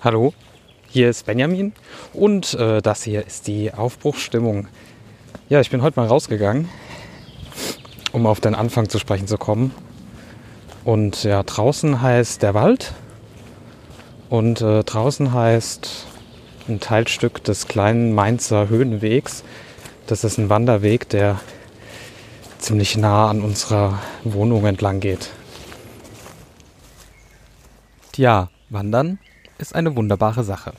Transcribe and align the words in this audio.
Hallo, 0.00 0.32
hier 0.88 1.10
ist 1.10 1.26
Benjamin 1.26 1.72
und 2.12 2.54
äh, 2.54 2.80
das 2.80 3.02
hier 3.02 3.26
ist 3.26 3.48
die 3.48 3.74
Aufbruchsstimmung. 3.74 4.68
Ja, 5.48 5.60
ich 5.60 5.70
bin 5.70 5.82
heute 5.82 5.98
mal 5.98 6.06
rausgegangen, 6.06 6.68
um 8.12 8.24
auf 8.24 8.40
den 8.40 8.54
Anfang 8.54 8.88
zu 8.88 9.00
sprechen 9.00 9.26
zu 9.26 9.38
kommen. 9.38 9.74
Und 10.84 11.24
ja, 11.24 11.42
draußen 11.42 12.00
heißt 12.00 12.44
der 12.44 12.54
Wald 12.54 12.94
und 14.30 14.60
äh, 14.60 14.84
draußen 14.84 15.32
heißt 15.32 16.06
ein 16.68 16.78
Teilstück 16.78 17.42
des 17.42 17.66
kleinen 17.66 18.14
Mainzer 18.14 18.68
Höhenwegs. 18.68 19.42
Das 20.06 20.22
ist 20.22 20.38
ein 20.38 20.48
Wanderweg, 20.48 21.08
der 21.08 21.40
ziemlich 22.60 22.96
nah 22.96 23.28
an 23.30 23.42
unserer 23.42 23.98
Wohnung 24.22 24.64
entlang 24.64 25.00
geht. 25.00 25.30
Tja, 28.12 28.48
wandern 28.70 29.18
ist 29.58 29.74
eine 29.74 29.96
wunderbare 29.96 30.44
Sache. 30.44 30.72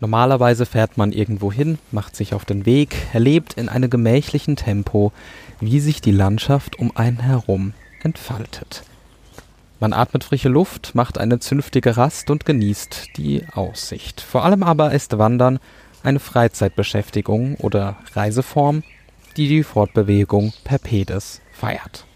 Normalerweise 0.00 0.66
fährt 0.66 0.98
man 0.98 1.12
irgendwo 1.12 1.52
hin, 1.52 1.78
macht 1.92 2.16
sich 2.16 2.34
auf 2.34 2.44
den 2.44 2.66
Weg, 2.66 2.96
erlebt 3.12 3.54
in 3.54 3.68
einem 3.68 3.88
gemächlichen 3.88 4.56
Tempo, 4.56 5.12
wie 5.60 5.78
sich 5.78 6.00
die 6.00 6.10
Landschaft 6.10 6.78
um 6.78 6.96
einen 6.96 7.20
herum 7.20 7.72
entfaltet. 8.02 8.82
Man 9.78 9.92
atmet 9.92 10.24
frische 10.24 10.48
Luft, 10.48 10.94
macht 10.94 11.18
eine 11.18 11.38
zünftige 11.38 11.96
Rast 11.96 12.30
und 12.30 12.44
genießt 12.44 13.16
die 13.16 13.44
Aussicht. 13.52 14.20
Vor 14.20 14.44
allem 14.44 14.62
aber 14.62 14.92
ist 14.92 15.18
Wandern 15.18 15.60
eine 16.02 16.18
Freizeitbeschäftigung 16.18 17.56
oder 17.56 17.96
Reiseform, 18.14 18.82
die 19.36 19.48
die 19.48 19.62
Fortbewegung 19.62 20.52
per 20.64 20.78
Pedes 20.78 21.40
feiert. 21.52 22.06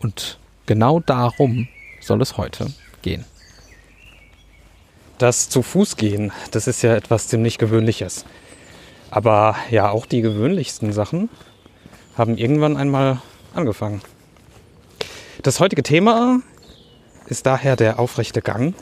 Und 0.00 0.38
genau 0.66 1.00
darum 1.00 1.68
soll 2.00 2.22
es 2.22 2.36
heute 2.36 2.72
gehen. 3.02 3.24
Das 5.18 5.48
zu 5.48 5.62
Fuß 5.62 5.96
gehen, 5.96 6.30
das 6.50 6.66
ist 6.66 6.82
ja 6.82 6.94
etwas 6.94 7.28
ziemlich 7.28 7.56
Gewöhnliches. 7.56 8.26
Aber 9.10 9.56
ja, 9.70 9.90
auch 9.90 10.04
die 10.04 10.20
gewöhnlichsten 10.20 10.92
Sachen 10.92 11.30
haben 12.18 12.36
irgendwann 12.36 12.76
einmal 12.76 13.22
angefangen. 13.54 14.02
Das 15.42 15.58
heutige 15.58 15.82
Thema 15.82 16.40
ist 17.28 17.46
daher 17.46 17.76
der 17.76 17.98
aufrechte 17.98 18.42
Gang 18.42 18.74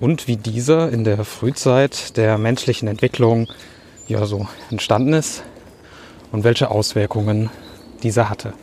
und 0.00 0.26
wie 0.26 0.36
dieser 0.36 0.90
in 0.90 1.04
der 1.04 1.24
Frühzeit 1.24 2.16
der 2.16 2.36
menschlichen 2.36 2.88
Entwicklung 2.88 3.46
ja 4.08 4.26
so 4.26 4.48
entstanden 4.70 5.12
ist 5.12 5.44
und 6.32 6.42
welche 6.42 6.70
Auswirkungen 6.70 7.50
dieser 8.02 8.28
hatte. 8.28 8.54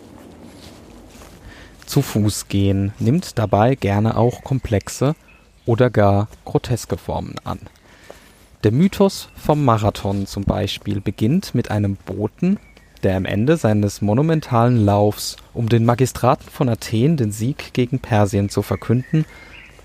Zu 1.86 2.02
Fuß 2.02 2.50
gehen 2.50 2.94
nimmt 3.00 3.40
dabei 3.40 3.76
gerne 3.76 4.18
auch 4.18 4.44
komplexe 4.44 5.16
oder 5.70 5.92
gar 5.92 6.28
groteske 6.46 6.98
Formen 6.98 7.36
an. 7.44 7.60
Der 8.64 8.72
Mythos 8.72 9.30
vom 9.36 9.64
Marathon 9.64 10.26
zum 10.26 10.44
Beispiel 10.44 11.00
beginnt 11.00 11.54
mit 11.54 11.70
einem 11.70 11.96
Boten, 11.96 12.58
der 13.04 13.16
am 13.16 13.24
Ende 13.24 13.56
seines 13.56 14.02
monumentalen 14.02 14.84
Laufs, 14.84 15.36
um 15.54 15.70
den 15.70 15.86
Magistraten 15.86 16.50
von 16.50 16.70
Athen 16.70 17.18
den 17.18 17.32
Sieg 17.32 17.72
gegen 17.74 18.00
Persien 18.00 18.50
zu 18.50 18.64
verkünden, 18.64 19.26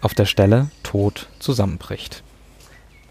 auf 0.01 0.15
der 0.15 0.25
Stelle 0.25 0.69
tot 0.83 1.29
zusammenbricht. 1.39 2.23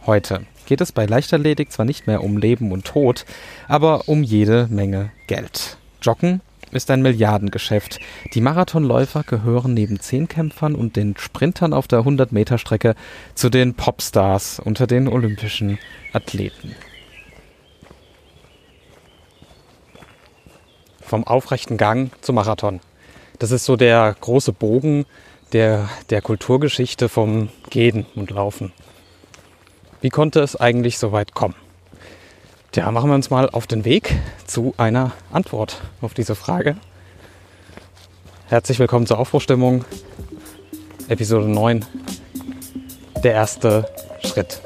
Heute 0.08 0.42
geht 0.66 0.82
es 0.82 0.92
bei 0.92 1.06
Leichtathletik 1.06 1.72
zwar 1.72 1.86
nicht 1.86 2.08
mehr 2.08 2.24
um 2.24 2.38
Leben 2.38 2.72
und 2.72 2.86
Tod, 2.86 3.26
aber 3.68 4.10
um 4.10 4.24
jede 4.24 4.68
Menge 4.72 5.12
Geld. 5.28 5.78
Joggen 6.02 6.42
ist 6.76 6.92
ein 6.92 7.02
Milliardengeschäft. 7.02 8.00
Die 8.34 8.42
Marathonläufer 8.42 9.24
gehören 9.24 9.74
neben 9.74 10.00
Zehnkämpfern 10.00 10.76
und 10.76 10.96
den 10.96 11.16
Sprintern 11.18 11.74
auf 11.74 11.88
der 11.88 12.02
100-Meter-Strecke 12.02 12.96
zu 13.36 13.50
den 13.50 13.74
Popstars 13.74 14.60
unter 14.60 14.88
den 14.88 15.08
olympischen 15.08 15.80
Athleten. 16.14 16.76
Vom 21.02 21.26
aufrechten 21.26 21.78
Gang 21.78 22.12
zum 22.22 22.36
Marathon. 22.36 22.80
Das 23.40 23.52
ist 23.52 23.66
so 23.66 23.76
der 23.76 24.16
große 24.20 24.54
Bogen 24.54 25.06
der, 25.52 25.90
der 26.10 26.22
Kulturgeschichte 26.22 27.10
vom 27.10 27.50
Gehen 27.70 28.06
und 28.16 28.32
Laufen. 28.32 28.72
Wie 30.02 30.10
konnte 30.10 30.42
es 30.42 30.56
eigentlich 30.56 30.98
so 30.98 31.12
weit 31.12 31.34
kommen? 31.34 31.56
Tja, 32.74 32.90
machen 32.90 33.12
wir 33.12 33.14
uns 33.14 33.30
mal 33.30 33.52
auf 33.52 33.68
den 33.68 33.86
Weg 33.86 34.16
zu 34.48 34.74
einer 34.78 35.12
Antwort 35.32 35.84
auf 36.02 36.16
diese 36.16 36.34
Frage. 36.34 36.76
Herzlich 38.48 38.80
willkommen 38.80 39.06
zur 39.06 39.20
Aufbruchstimmung, 39.20 39.86
Episode 41.08 41.48
9, 41.48 41.86
der 43.24 43.34
erste 43.34 43.88
Schritt. 44.24 44.60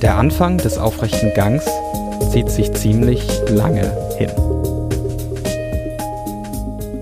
Der 0.00 0.16
Anfang 0.16 0.56
des 0.56 0.78
aufrechten 0.78 1.34
Gangs 1.34 1.66
zieht 2.32 2.48
sich 2.48 2.72
ziemlich 2.72 3.28
lange 3.50 3.94
hin. 4.16 4.30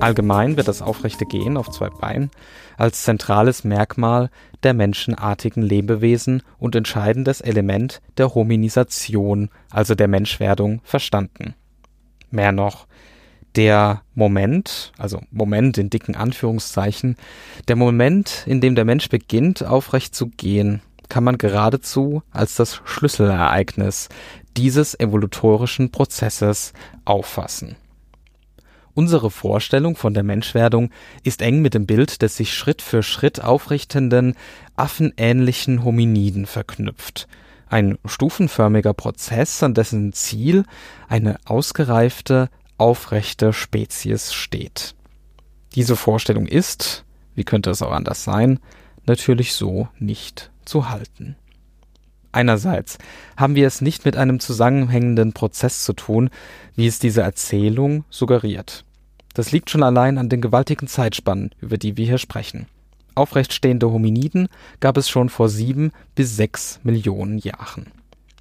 Allgemein 0.00 0.56
wird 0.56 0.66
das 0.66 0.82
aufrechte 0.82 1.24
Gehen 1.24 1.56
auf 1.56 1.70
zwei 1.70 1.88
Beinen 1.88 2.32
als 2.76 3.04
zentrales 3.04 3.62
Merkmal 3.62 4.30
der 4.64 4.74
menschenartigen 4.74 5.62
Lebewesen 5.62 6.42
und 6.58 6.74
entscheidendes 6.74 7.40
Element 7.40 8.02
der 8.16 8.34
Hominisation, 8.34 9.50
also 9.70 9.94
der 9.94 10.08
Menschwerdung, 10.08 10.80
verstanden. 10.82 11.54
Mehr 12.32 12.50
noch, 12.50 12.88
der 13.54 14.02
Moment, 14.16 14.90
also 14.98 15.20
Moment 15.30 15.78
in 15.78 15.90
dicken 15.90 16.16
Anführungszeichen, 16.16 17.14
der 17.68 17.76
Moment, 17.76 18.42
in 18.48 18.60
dem 18.60 18.74
der 18.74 18.84
Mensch 18.84 19.08
beginnt, 19.08 19.62
aufrecht 19.62 20.12
zu 20.12 20.26
gehen, 20.26 20.82
kann 21.10 21.24
man 21.24 21.36
geradezu 21.36 22.22
als 22.30 22.54
das 22.54 22.80
Schlüsselereignis 22.86 24.08
dieses 24.56 24.98
evolutorischen 24.98 25.90
Prozesses 25.90 26.72
auffassen. 27.04 27.76
Unsere 28.94 29.30
Vorstellung 29.30 29.96
von 29.96 30.14
der 30.14 30.24
Menschwerdung 30.24 30.90
ist 31.22 31.42
eng 31.42 31.62
mit 31.62 31.74
dem 31.74 31.86
Bild 31.86 32.22
des 32.22 32.36
sich 32.36 32.54
Schritt 32.54 32.82
für 32.82 33.02
Schritt 33.02 33.42
aufrichtenden, 33.42 34.34
affenähnlichen 34.76 35.84
Hominiden 35.84 36.46
verknüpft. 36.46 37.28
Ein 37.68 37.98
stufenförmiger 38.04 38.92
Prozess, 38.92 39.62
an 39.62 39.74
dessen 39.74 40.12
Ziel 40.12 40.64
eine 41.08 41.38
ausgereifte, 41.44 42.50
aufrechte 42.78 43.52
Spezies 43.52 44.32
steht. 44.34 44.94
Diese 45.76 45.94
Vorstellung 45.94 46.46
ist, 46.46 47.04
wie 47.36 47.44
könnte 47.44 47.70
es 47.70 47.82
auch 47.82 47.92
anders 47.92 48.24
sein, 48.24 48.58
natürlich 49.06 49.52
so 49.52 49.88
nicht 49.98 50.50
zu 50.64 50.90
halten. 50.90 51.36
Einerseits 52.32 52.98
haben 53.36 53.56
wir 53.56 53.66
es 53.66 53.80
nicht 53.80 54.04
mit 54.04 54.16
einem 54.16 54.38
zusammenhängenden 54.38 55.32
Prozess 55.32 55.84
zu 55.84 55.92
tun, 55.92 56.30
wie 56.76 56.86
es 56.86 56.98
diese 56.98 57.22
Erzählung 57.22 58.04
suggeriert. 58.10 58.84
Das 59.34 59.52
liegt 59.52 59.70
schon 59.70 59.82
allein 59.82 60.18
an 60.18 60.28
den 60.28 60.40
gewaltigen 60.40 60.86
Zeitspannen, 60.86 61.50
über 61.60 61.76
die 61.76 61.96
wir 61.96 62.06
hier 62.06 62.18
sprechen. 62.18 62.66
Aufrechtstehende 63.14 63.90
Hominiden 63.90 64.48
gab 64.80 64.96
es 64.96 65.08
schon 65.08 65.28
vor 65.28 65.48
sieben 65.48 65.92
bis 66.14 66.36
sechs 66.36 66.80
Millionen 66.82 67.38
Jahren. 67.38 67.86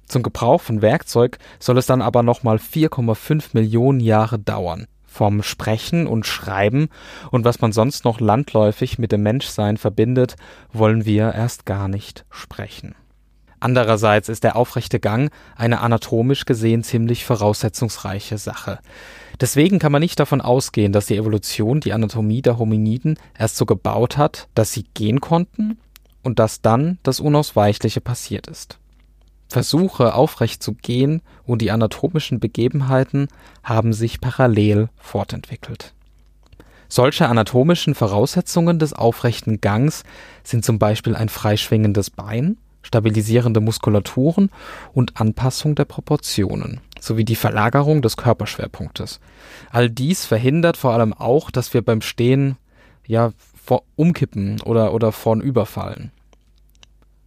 Zum 0.06 0.22
Gebrauch 0.22 0.60
von 0.60 0.82
Werkzeug 0.82 1.38
soll 1.58 1.78
es 1.78 1.86
dann 1.86 2.02
aber 2.02 2.22
nochmal 2.22 2.56
4,5 2.56 3.50
Millionen 3.52 4.00
Jahre 4.00 4.38
dauern. 4.38 4.86
Vom 5.06 5.42
Sprechen 5.42 6.06
und 6.06 6.26
Schreiben 6.26 6.88
und 7.30 7.44
was 7.44 7.60
man 7.60 7.72
sonst 7.72 8.04
noch 8.04 8.20
landläufig 8.20 8.98
mit 8.98 9.12
dem 9.12 9.22
Menschsein 9.22 9.76
verbindet, 9.76 10.36
wollen 10.72 11.04
wir 11.04 11.34
erst 11.34 11.66
gar 11.66 11.88
nicht 11.88 12.24
sprechen. 12.30 12.94
Andererseits 13.60 14.30
ist 14.30 14.42
der 14.42 14.56
aufrechte 14.56 15.00
Gang 15.00 15.30
eine 15.54 15.80
anatomisch 15.80 16.46
gesehen 16.46 16.82
ziemlich 16.82 17.26
voraussetzungsreiche 17.26 18.38
Sache. 18.38 18.78
Deswegen 19.38 19.78
kann 19.78 19.92
man 19.92 20.00
nicht 20.00 20.18
davon 20.18 20.40
ausgehen, 20.40 20.92
dass 20.92 21.06
die 21.06 21.16
Evolution 21.16 21.80
die 21.80 21.92
Anatomie 21.92 22.42
der 22.42 22.58
Hominiden 22.58 23.18
erst 23.38 23.56
so 23.56 23.66
gebaut 23.66 24.16
hat, 24.16 24.48
dass 24.54 24.72
sie 24.72 24.84
gehen 24.94 25.20
konnten 25.20 25.78
und 26.22 26.38
dass 26.38 26.62
dann 26.62 26.98
das 27.02 27.20
Unausweichliche 27.20 28.00
passiert 28.00 28.46
ist. 28.46 28.78
Versuche 29.48 30.14
aufrecht 30.14 30.62
zu 30.62 30.74
gehen 30.74 31.22
und 31.44 31.60
die 31.60 31.70
anatomischen 31.70 32.40
Begebenheiten 32.40 33.28
haben 33.62 33.92
sich 33.92 34.20
parallel 34.20 34.88
fortentwickelt. 34.96 35.92
Solche 36.88 37.28
anatomischen 37.28 37.94
Voraussetzungen 37.94 38.78
des 38.78 38.92
aufrechten 38.92 39.60
Gangs 39.60 40.02
sind 40.44 40.64
zum 40.64 40.78
Beispiel 40.78 41.14
ein 41.14 41.28
freischwingendes 41.28 42.10
Bein, 42.10 42.56
stabilisierende 42.82 43.60
Muskulaturen 43.60 44.50
und 44.92 45.20
Anpassung 45.20 45.74
der 45.74 45.84
Proportionen 45.84 46.80
sowie 46.98 47.24
die 47.24 47.36
Verlagerung 47.36 48.02
des 48.02 48.16
Körperschwerpunktes. 48.16 49.20
All 49.70 49.90
dies 49.90 50.26
verhindert 50.26 50.76
vor 50.76 50.92
allem 50.92 51.12
auch, 51.12 51.50
dass 51.50 51.74
wir 51.74 51.82
beim 51.82 52.02
Stehen 52.02 52.56
ja 53.06 53.32
umkippen 53.96 54.60
oder 54.62 54.92
oder 54.92 55.12
vornüberfallen. 55.12 56.10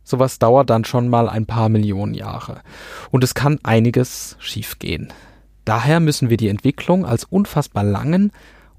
Sowas 0.03 0.39
dauert 0.39 0.69
dann 0.69 0.83
schon 0.83 1.07
mal 1.07 1.29
ein 1.29 1.45
paar 1.45 1.69
Millionen 1.69 2.13
Jahre. 2.13 2.61
Und 3.11 3.23
es 3.23 3.33
kann 3.33 3.59
einiges 3.63 4.35
schiefgehen. 4.39 5.13
Daher 5.63 6.01
müssen 6.01 6.29
wir 6.29 6.35
die 6.35 6.49
Entwicklung 6.49 7.05
als 7.05 7.23
unfassbar 7.23 7.85
langen 7.85 8.31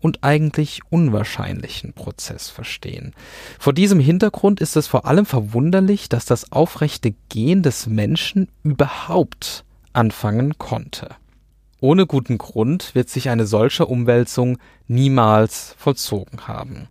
und 0.05 0.23
eigentlich 0.23 0.81
unwahrscheinlichen 0.91 1.95
Prozess 1.95 2.51
verstehen. 2.51 3.15
Vor 3.59 3.73
diesem 3.73 3.99
Hintergrund 4.01 4.61
ist 4.61 4.77
es 4.77 4.87
vor 4.87 5.06
allem 5.06 5.25
verwunderlich, 5.25 6.11
dass 6.11 6.27
das 6.27 6.53
aufrechte 6.53 7.15
Gehen 7.31 7.62
des 7.62 7.87
Menschen 7.87 8.49
überhaupt 8.62 9.65
anfangen 9.95 10.59
konnte. 10.59 11.09
Ohne 11.81 12.06
guten 12.06 12.37
Grund 12.37 12.95
wird 12.95 13.09
sich 13.09 13.31
eine 13.31 13.47
solche 13.47 13.87
Umwälzung 13.87 14.59
niemals 14.89 15.75
vollzogen 15.79 16.49
haben. 16.49 16.89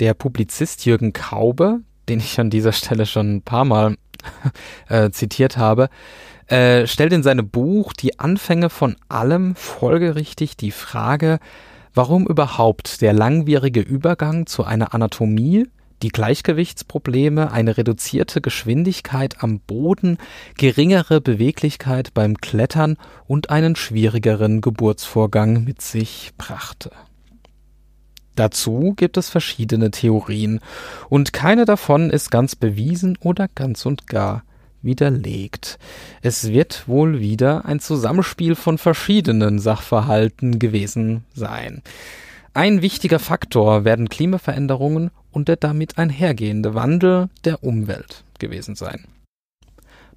Der 0.00 0.14
Publizist 0.14 0.84
Jürgen 0.86 1.12
Kaube, 1.12 1.78
den 2.08 2.18
ich 2.18 2.40
an 2.40 2.50
dieser 2.50 2.72
Stelle 2.72 3.06
schon 3.06 3.36
ein 3.36 3.42
paar 3.42 3.64
Mal 3.64 3.96
äh, 4.88 5.10
zitiert 5.10 5.58
habe, 5.58 5.88
äh, 6.48 6.88
stellt 6.88 7.12
in 7.12 7.22
seinem 7.22 7.48
Buch 7.48 7.92
Die 7.92 8.18
Anfänge 8.18 8.68
von 8.68 8.96
allem 9.08 9.54
folgerichtig 9.54 10.56
die 10.56 10.72
Frage, 10.72 11.38
warum 11.94 12.26
überhaupt 12.26 13.00
der 13.00 13.12
langwierige 13.12 13.80
Übergang 13.80 14.46
zu 14.46 14.64
einer 14.64 14.92
Anatomie, 14.94 15.66
die 16.02 16.08
Gleichgewichtsprobleme, 16.08 17.50
eine 17.50 17.78
reduzierte 17.78 18.40
Geschwindigkeit 18.40 19.42
am 19.42 19.60
Boden, 19.60 20.18
geringere 20.58 21.20
Beweglichkeit 21.20 22.12
beim 22.12 22.36
Klettern 22.36 22.98
und 23.26 23.48
einen 23.48 23.76
schwierigeren 23.76 24.60
Geburtsvorgang 24.60 25.64
mit 25.64 25.80
sich 25.80 26.32
brachte. 26.36 26.90
Dazu 28.34 28.94
gibt 28.96 29.16
es 29.16 29.30
verschiedene 29.30 29.92
Theorien, 29.92 30.60
und 31.08 31.32
keine 31.32 31.64
davon 31.64 32.10
ist 32.10 32.32
ganz 32.32 32.56
bewiesen 32.56 33.16
oder 33.20 33.48
ganz 33.54 33.86
und 33.86 34.08
gar 34.08 34.42
widerlegt. 34.84 35.78
Es 36.22 36.48
wird 36.48 36.86
wohl 36.86 37.20
wieder 37.20 37.64
ein 37.64 37.80
Zusammenspiel 37.80 38.54
von 38.54 38.78
verschiedenen 38.78 39.58
Sachverhalten 39.58 40.58
gewesen 40.58 41.24
sein. 41.34 41.82
Ein 42.52 42.82
wichtiger 42.82 43.18
Faktor 43.18 43.84
werden 43.84 44.08
Klimaveränderungen 44.08 45.10
und 45.32 45.48
der 45.48 45.56
damit 45.56 45.98
einhergehende 45.98 46.74
Wandel 46.74 47.28
der 47.44 47.64
Umwelt 47.64 48.24
gewesen 48.38 48.76
sein. 48.76 49.06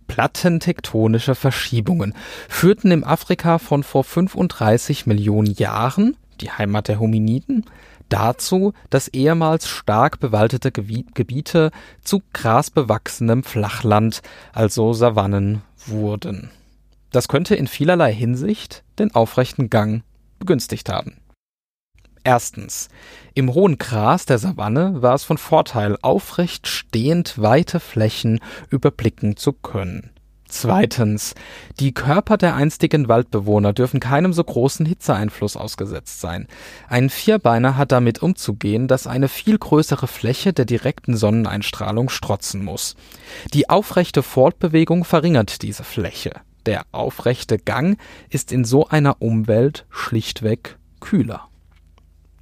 Plattentektonische 0.08 1.36
Verschiebungen 1.36 2.14
führten 2.48 2.92
im 2.92 3.04
Afrika 3.04 3.58
von 3.58 3.84
vor 3.84 4.04
35 4.04 5.06
Millionen 5.06 5.54
Jahren, 5.54 6.16
die 6.40 6.52
Heimat 6.52 6.88
der 6.88 7.00
Hominiden, 7.00 7.66
dazu, 8.10 8.74
dass 8.90 9.08
ehemals 9.08 9.68
stark 9.68 10.20
bewaldete 10.20 10.72
Gebiete 10.72 11.72
zu 12.04 12.22
grasbewachsenem 12.34 13.44
Flachland, 13.44 14.22
also 14.54 14.94
Savannen, 14.94 15.62
wurden. 15.86 16.52
Das 17.12 17.28
könnte 17.28 17.56
in 17.56 17.68
vielerlei 17.68 18.14
Hinsicht 18.14 18.84
den 19.00 19.14
aufrechten 19.16 19.70
Gang 19.70 20.04
begünstigt 20.40 20.90
haben. 20.90 21.18
Erstens. 22.24 22.90
Im 23.36 23.54
hohen 23.54 23.78
Gras 23.78 24.26
der 24.26 24.38
Savanne 24.38 25.02
war 25.02 25.16
es 25.16 25.24
von 25.24 25.38
Vorteil, 25.38 25.98
aufrecht 26.02 26.68
stehend 26.68 27.42
weite 27.42 27.80
Flächen 27.80 28.42
überblicken 28.70 29.38
zu 29.38 29.54
können. 29.54 30.12
Zweitens. 30.50 31.36
Die 31.80 31.94
Körper 31.94 32.38
der 32.38 32.56
einstigen 32.56 33.08
Waldbewohner 33.08 33.74
dürfen 33.74 34.00
keinem 34.00 34.34
so 34.34 34.44
großen 34.44 34.86
Hitzeeinfluss 34.86 35.58
ausgesetzt 35.58 36.22
sein. 36.22 36.48
Ein 36.88 37.10
Vierbeiner 37.10 37.78
hat 37.78 37.92
damit 37.92 38.22
umzugehen, 38.22 38.88
dass 38.88 39.08
eine 39.08 39.28
viel 39.28 39.58
größere 39.58 40.08
Fläche 40.08 40.54
der 40.54 40.66
direkten 40.66 41.18
Sonneneinstrahlung 41.18 42.10
strotzen 42.10 42.64
muss. 42.64 42.96
Die 43.54 43.70
aufrechte 43.70 44.24
Fortbewegung 44.24 45.04
verringert 45.04 45.62
diese 45.62 45.84
Fläche. 45.84 46.32
Der 46.66 46.86
aufrechte 46.92 47.58
Gang 47.58 47.98
ist 48.30 48.52
in 48.52 48.66
so 48.66 48.88
einer 48.88 49.22
Umwelt 49.22 49.86
schlichtweg 49.90 50.78
kühler. 51.00 51.48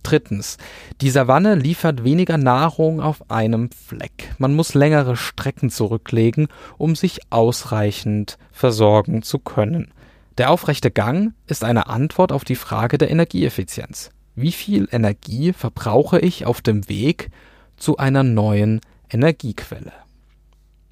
Drittens. 0.05 0.57
Die 1.01 1.09
Savanne 1.09 1.55
liefert 1.55 2.03
weniger 2.03 2.37
Nahrung 2.37 3.01
auf 3.01 3.31
einem 3.31 3.71
Fleck. 3.71 4.35
Man 4.37 4.53
muss 4.53 4.75
längere 4.75 5.17
Strecken 5.17 5.71
zurücklegen, 5.71 6.47
um 6.77 6.95
sich 6.95 7.21
ausreichend 7.31 8.37
versorgen 8.51 9.23
zu 9.23 9.39
können. 9.39 9.91
Der 10.37 10.51
aufrechte 10.51 10.91
Gang 10.91 11.33
ist 11.47 11.63
eine 11.63 11.87
Antwort 11.87 12.31
auf 12.31 12.43
die 12.43 12.55
Frage 12.55 12.99
der 12.99 13.09
Energieeffizienz. 13.09 14.11
Wie 14.35 14.51
viel 14.51 14.87
Energie 14.91 15.53
verbrauche 15.53 16.19
ich 16.19 16.45
auf 16.45 16.61
dem 16.61 16.87
Weg 16.87 17.31
zu 17.75 17.97
einer 17.97 18.21
neuen 18.21 18.81
Energiequelle? 19.09 19.93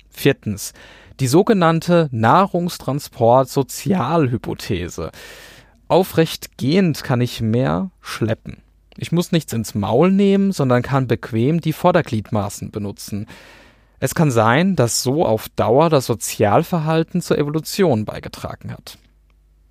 Viertens. 0.10 0.74
Die 1.20 1.28
sogenannte 1.28 2.10
Nahrungstransport-Sozialhypothese. 2.12 5.12
Aufrecht 5.88 6.58
gehend 6.58 7.04
kann 7.04 7.22
ich 7.22 7.42
mehr 7.42 7.92
schleppen. 8.02 8.63
Ich 8.98 9.12
muss 9.12 9.32
nichts 9.32 9.54
ins 9.54 9.76
Maul 9.76 10.12
nehmen, 10.12 10.52
sondern 10.52 10.82
kann 10.82 11.08
bequem 11.08 11.62
die 11.62 11.74
Vordergliedmaßen 11.74 12.72
benutzen. 12.72 13.28
Es 14.00 14.16
kann 14.16 14.32
sein, 14.32 14.76
dass 14.76 15.02
so 15.02 15.26
auf 15.26 15.50
Dauer 15.50 15.90
das 15.90 16.06
Sozialverhalten 16.06 17.22
zur 17.22 17.38
Evolution 17.38 18.06
beigetragen 18.06 18.72
hat. 18.72 18.98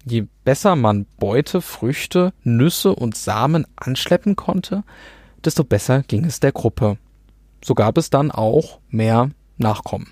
Je 0.05 0.27
besser 0.45 0.75
man 0.75 1.07
Beute, 1.19 1.61
Früchte, 1.61 2.33
Nüsse 2.43 2.95
und 2.95 3.17
Samen 3.17 3.67
anschleppen 3.77 4.35
konnte, 4.35 4.83
desto 5.45 5.65
besser 5.65 6.03
ging 6.03 6.25
es 6.25 6.41
der 6.41 6.53
Gruppe. 6.53 6.99
So 7.65 7.75
gab 7.75 7.99
es 7.99 8.11
dann 8.11 8.31
auch 8.31 8.81
mehr 8.89 9.31
Nachkommen. 9.59 10.09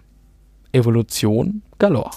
Evolution 0.72 1.62
galore. 1.78 2.10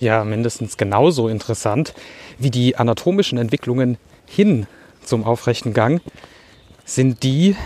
Ja 0.00 0.24
mindestens 0.24 0.76
genauso 0.76 1.28
interessant 1.28 1.94
wie 2.38 2.50
die 2.50 2.76
anatomischen 2.76 3.38
Entwicklungen 3.38 3.98
hin 4.26 4.66
zum 5.04 5.24
aufrechten 5.24 5.72
Gang 5.72 6.02
sind 6.84 7.22
die 7.22 7.56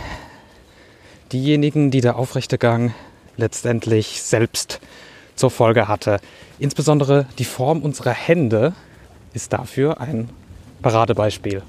diejenigen, 1.32 1.90
die 1.90 2.00
der 2.00 2.16
aufrechte 2.16 2.58
Gang 2.58 2.94
letztendlich 3.36 4.22
selbst 4.22 4.80
zur 5.34 5.50
Folge 5.50 5.88
hatte. 5.88 6.20
Insbesondere 6.58 7.26
die 7.38 7.44
Form 7.44 7.82
unserer 7.82 8.12
Hände 8.12 8.74
ist 9.32 9.52
dafür 9.52 10.00
ein 10.00 10.28
Paradebeispiel. 10.82 11.62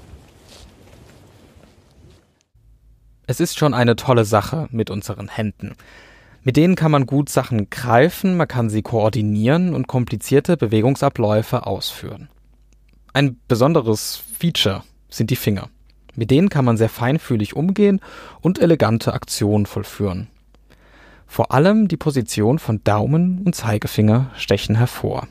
Es 3.26 3.40
ist 3.40 3.58
schon 3.58 3.72
eine 3.72 3.96
tolle 3.96 4.24
Sache 4.24 4.68
mit 4.70 4.90
unseren 4.90 5.28
Händen. 5.28 5.76
Mit 6.44 6.58
denen 6.58 6.74
kann 6.74 6.90
man 6.90 7.06
gut 7.06 7.30
Sachen 7.30 7.70
greifen, 7.70 8.36
man 8.36 8.46
kann 8.46 8.68
sie 8.68 8.82
koordinieren 8.82 9.74
und 9.74 9.88
komplizierte 9.88 10.58
Bewegungsabläufe 10.58 11.66
ausführen. 11.66 12.28
Ein 13.14 13.40
besonderes 13.48 14.22
Feature 14.38 14.84
sind 15.08 15.30
die 15.30 15.36
Finger. 15.36 15.70
Mit 16.14 16.30
denen 16.30 16.50
kann 16.50 16.66
man 16.66 16.76
sehr 16.76 16.90
feinfühlig 16.90 17.56
umgehen 17.56 18.00
und 18.42 18.60
elegante 18.60 19.14
Aktionen 19.14 19.64
vollführen. 19.64 20.28
Vor 21.26 21.52
allem 21.52 21.88
die 21.88 21.96
Position 21.96 22.58
von 22.58 22.84
Daumen 22.84 23.42
und 23.44 23.54
Zeigefinger 23.54 24.30
stechen 24.36 24.76
hervor. 24.76 25.26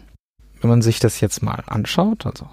Wenn 0.62 0.70
man 0.72 0.82
sich 0.82 1.00
das 1.00 1.22
jetzt 1.22 1.44
mal 1.44 1.64
anschaut, 1.68 2.26
also 2.26 2.48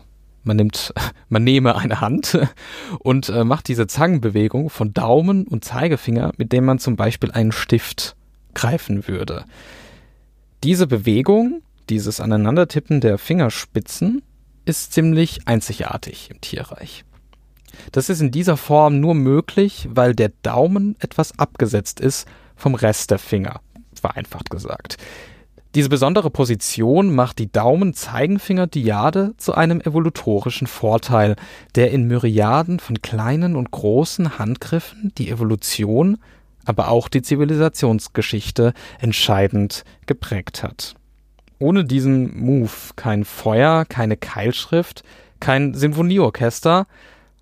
man 0.45 0.59
nimmt, 0.59 0.93
man 1.31 1.45
nehme 1.45 1.77
eine 1.77 2.03
Hand 2.03 2.39
und 2.99 3.31
äh, 3.31 3.43
macht 3.43 3.69
diese 3.69 3.87
Zangenbewegung 3.87 4.69
von 4.69 4.93
Daumen 4.93 5.47
und 5.47 5.65
Zeigefinger, 5.65 6.33
mit 6.37 6.53
dem 6.53 6.67
man 6.67 6.79
zum 6.79 6.97
Beispiel 6.97 7.31
einen 7.31 7.53
Stift 7.53 8.17
greifen 8.55 9.07
würde. 9.09 9.45
Diese 10.63 10.87
Bewegung, 10.87 11.63
dieses 11.89 12.21
Aneinandertippen 12.21 13.01
der 13.01 13.19
Fingerspitzen 13.19 14.23
ist 14.65 14.93
ziemlich 14.93 15.47
einzigartig 15.47 16.31
im 16.31 16.41
Tierreich. 16.41 17.05
Das 17.93 18.09
ist 18.09 18.21
in 18.21 18.31
dieser 18.31 18.57
Form 18.57 19.01
nur 19.01 19.15
möglich, 19.15 19.89
weil 19.91 20.15
der 20.15 20.33
Daumen 20.43 20.97
etwas 21.01 21.39
abgesetzt 21.39 22.01
ist 22.01 22.29
vom 22.57 22.75
Rest 22.75 23.11
der 23.11 23.19
Finger, 23.19 23.61
vereinfacht 23.95 24.51
gesagt. 24.51 24.97
Diese 25.77 25.89
besondere 25.89 26.31
Position 26.31 27.15
macht 27.15 27.39
die 27.39 27.51
Daumen-Zeigenfinger-Diade 27.51 29.35
zu 29.37 29.55
einem 29.55 29.81
evolutorischen 29.81 30.67
Vorteil, 30.67 31.37
der 31.77 31.93
in 31.93 32.09
Myriaden 32.09 32.81
von 32.81 33.01
kleinen 33.03 33.55
und 33.55 33.71
großen 33.71 34.39
Handgriffen 34.39 35.13
die 35.17 35.31
Evolution, 35.31 36.19
aber 36.65 36.89
auch 36.89 37.09
die 37.09 37.23
Zivilisationsgeschichte 37.23 38.73
entscheidend 38.99 39.85
geprägt 40.07 40.63
hat. 40.63 40.95
Ohne 41.59 41.85
diesen 41.85 42.39
Move 42.39 42.71
kein 42.97 43.25
Feuer, 43.25 43.85
keine 43.85 44.17
Keilschrift, 44.17 45.03
kein 45.41 45.75
Sinfonieorchester, 45.75 46.87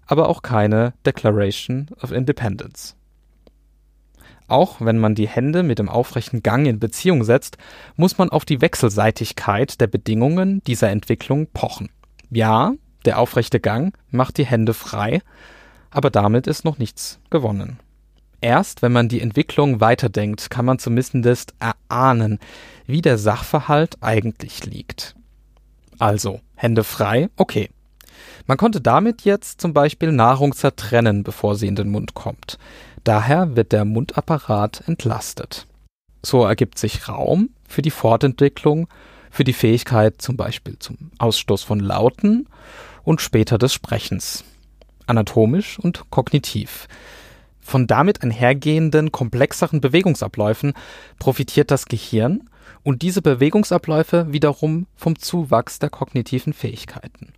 aber 0.07 0.29
auch 0.29 0.43
keine 0.43 0.95
Declaration 1.05 1.89
of 2.03 2.11
Independence. 2.13 2.97
Auch 4.49 4.81
wenn 4.81 4.99
man 4.99 5.15
die 5.15 5.29
Hände 5.29 5.63
mit 5.63 5.79
dem 5.79 5.91
aufrechten 5.91 6.43
Gang 6.43 6.67
in 6.67 6.81
Beziehung 6.81 7.23
setzt, 7.23 7.59
muss 7.97 8.17
man 8.17 8.31
auf 8.31 8.47
die 8.47 8.63
Wechselseitigkeit 8.63 9.79
der 9.81 9.89
Bedingungen 9.89 10.63
dieser 10.67 10.89
Entwicklung 10.89 11.47
pochen. 11.53 11.91
Ja, 12.31 12.73
der 13.05 13.19
aufrechte 13.19 13.61
Gang 13.61 13.95
macht 14.11 14.39
die 14.39 14.47
Hände 14.47 14.73
frei, 14.73 15.21
aber 15.91 16.11
damit 16.11 16.47
ist 16.47 16.65
noch 16.65 16.79
nichts 16.79 17.21
gewonnen. 17.31 17.79
Erst 18.41 18.83
wenn 18.83 18.93
man 18.93 19.09
die 19.09 19.21
Entwicklung 19.21 19.81
weiterdenkt, 19.81 20.51
kann 20.51 20.65
man 20.65 20.79
zumindest 20.79 21.55
erahnen, 21.59 22.39
wie 22.87 23.03
der 23.03 23.19
Sachverhalt 23.19 23.97
eigentlich 24.01 24.65
liegt. 24.65 25.17
Also, 25.99 26.41
Hände 26.55 26.85
frei, 26.85 27.29
okay. 27.37 27.71
Man 28.47 28.57
konnte 28.57 28.81
damit 28.81 29.23
jetzt 29.23 29.61
zum 29.61 29.75
Beispiel 29.75 30.13
Nahrung 30.13 30.55
zertrennen, 30.55 31.23
bevor 31.23 31.57
sie 31.57 31.67
in 31.67 31.77
den 31.77 31.91
Mund 31.91 32.15
kommt. 32.15 32.59
Daher 33.05 33.57
wird 33.57 33.73
der 33.73 33.85
Mundapparat 33.85 34.85
entlastet. 34.87 35.67
So 36.23 36.45
ergibt 36.45 36.79
sich 36.79 37.09
Raum 37.09 37.51
für 37.67 37.83
die 37.83 37.91
Fortentwicklung, 37.91 38.89
für 39.31 39.45
die 39.45 39.53
Fähigkeit 39.53 40.21
zum 40.23 40.37
Beispiel 40.37 40.79
zum 40.79 41.11
Ausstoß 41.19 41.63
von 41.63 41.81
Lauten 41.81 42.49
und 43.05 43.21
später 43.21 43.59
des 43.59 43.73
Sprechens, 43.73 44.45
anatomisch 45.07 45.79
und 45.79 46.11
kognitiv. 46.11 46.89
Von 47.69 47.87
damit 47.87 48.23
einhergehenden 48.23 49.13
komplexeren 49.13 49.83
Bewegungsabläufen 49.83 50.73
profitiert 51.19 51.71
das 51.71 51.85
Gehirn 51.85 52.49
und 52.83 53.03
diese 53.03 53.21
Bewegungsabläufe 53.21 54.33
wiederum 54.33 54.87
vom 54.97 55.19
Zuwachs 55.19 55.79
der 55.79 55.91
kognitiven 55.91 56.55
Fähigkeiten. 56.55 57.35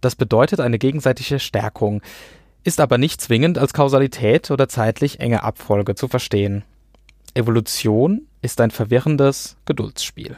Das 0.00 0.14
bedeutet 0.14 0.60
eine 0.60 0.78
gegenseitige 0.78 1.40
Stärkung, 1.40 2.02
ist 2.62 2.78
aber 2.78 2.98
nicht 2.98 3.20
zwingend 3.20 3.58
als 3.58 3.72
Kausalität 3.72 4.52
oder 4.52 4.68
zeitlich 4.68 5.18
enge 5.18 5.42
Abfolge 5.42 5.96
zu 5.96 6.06
verstehen. 6.06 6.62
Evolution 7.34 8.28
ist 8.42 8.60
ein 8.60 8.70
verwirrendes 8.70 9.56
Geduldsspiel. 9.64 10.36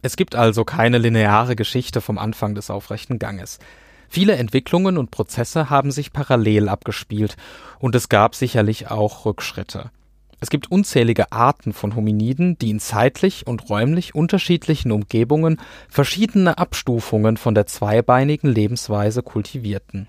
Es 0.00 0.16
gibt 0.16 0.34
also 0.34 0.64
keine 0.64 0.96
lineare 0.96 1.56
Geschichte 1.56 2.00
vom 2.00 2.16
Anfang 2.16 2.54
des 2.54 2.70
aufrechten 2.70 3.18
Ganges. 3.18 3.58
Viele 4.08 4.36
Entwicklungen 4.36 4.98
und 4.98 5.10
Prozesse 5.10 5.70
haben 5.70 5.90
sich 5.90 6.12
parallel 6.12 6.68
abgespielt 6.68 7.36
und 7.78 7.94
es 7.94 8.08
gab 8.08 8.34
sicherlich 8.34 8.90
auch 8.90 9.24
Rückschritte. 9.26 9.90
Es 10.38 10.50
gibt 10.50 10.70
unzählige 10.70 11.32
Arten 11.32 11.72
von 11.72 11.96
Hominiden, 11.96 12.58
die 12.58 12.70
in 12.70 12.80
zeitlich 12.80 13.46
und 13.46 13.70
räumlich 13.70 14.14
unterschiedlichen 14.14 14.92
Umgebungen 14.92 15.58
verschiedene 15.88 16.58
Abstufungen 16.58 17.36
von 17.36 17.54
der 17.54 17.66
zweibeinigen 17.66 18.48
Lebensweise 18.48 19.22
kultivierten. 19.22 20.08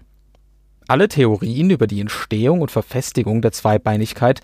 Alle 0.90 1.08
Theorien 1.08 1.70
über 1.70 1.88
die 1.88 2.02
Entstehung 2.02 2.62
und 2.62 2.72
Verfestigung 2.72 3.42
der 3.42 3.52
Zweibeinigkeit 3.52 4.42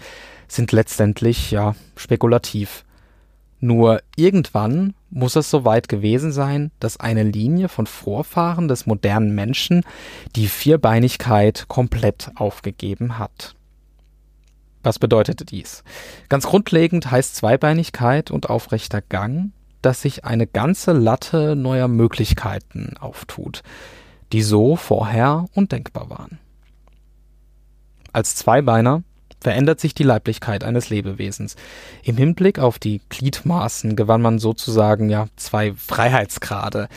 sind 0.48 0.72
letztendlich 0.72 1.52
ja 1.52 1.76
spekulativ. 1.96 2.86
Nur 3.60 4.02
irgendwann 4.16 4.94
muss 5.14 5.36
es 5.36 5.50
soweit 5.50 5.88
gewesen 5.88 6.32
sein, 6.32 6.72
dass 6.80 7.00
eine 7.00 7.24
Linie 7.24 7.70
von 7.70 7.86
Vorfahren 7.86 8.68
des 8.68 8.86
modernen 8.86 9.36
Menschen 9.36 9.84
die 10.36 10.48
Vierbeinigkeit 10.48 11.66
komplett 11.68 12.32
aufgegeben 12.36 13.20
hat. 13.20 13.56
Was 14.82 15.00
bedeutet 15.00 15.52
dies? 15.52 15.84
Ganz 16.30 16.46
grundlegend 16.46 17.10
heißt 17.10 17.36
Zweibeinigkeit 17.36 18.32
und 18.32 18.50
aufrechter 18.50 19.02
Gang, 19.02 19.52
dass 19.82 20.02
sich 20.02 20.26
eine 20.26 20.48
ganze 20.48 20.92
Latte 20.92 21.56
neuer 21.56 21.88
Möglichkeiten 21.88 22.96
auftut, 23.00 23.62
die 24.32 24.42
so 24.42 24.76
vorher 24.76 25.46
undenkbar 25.54 26.10
waren. 26.10 26.40
Als 28.12 28.36
Zweibeiner 28.36 29.04
verändert 29.44 29.80
sich 29.80 29.94
die 29.94 30.04
Leiblichkeit 30.04 30.64
eines 30.64 30.90
Lebewesens. 30.90 31.56
Im 32.04 32.18
Hinblick 32.18 32.58
auf 32.58 32.80
die 32.80 33.02
Gliedmaßen 33.10 33.96
gewann 33.96 34.22
man 34.22 34.40
sozusagen 34.40 35.10
ja 35.10 35.28
zwei 35.36 35.74
Freiheitsgrade, 35.74 36.88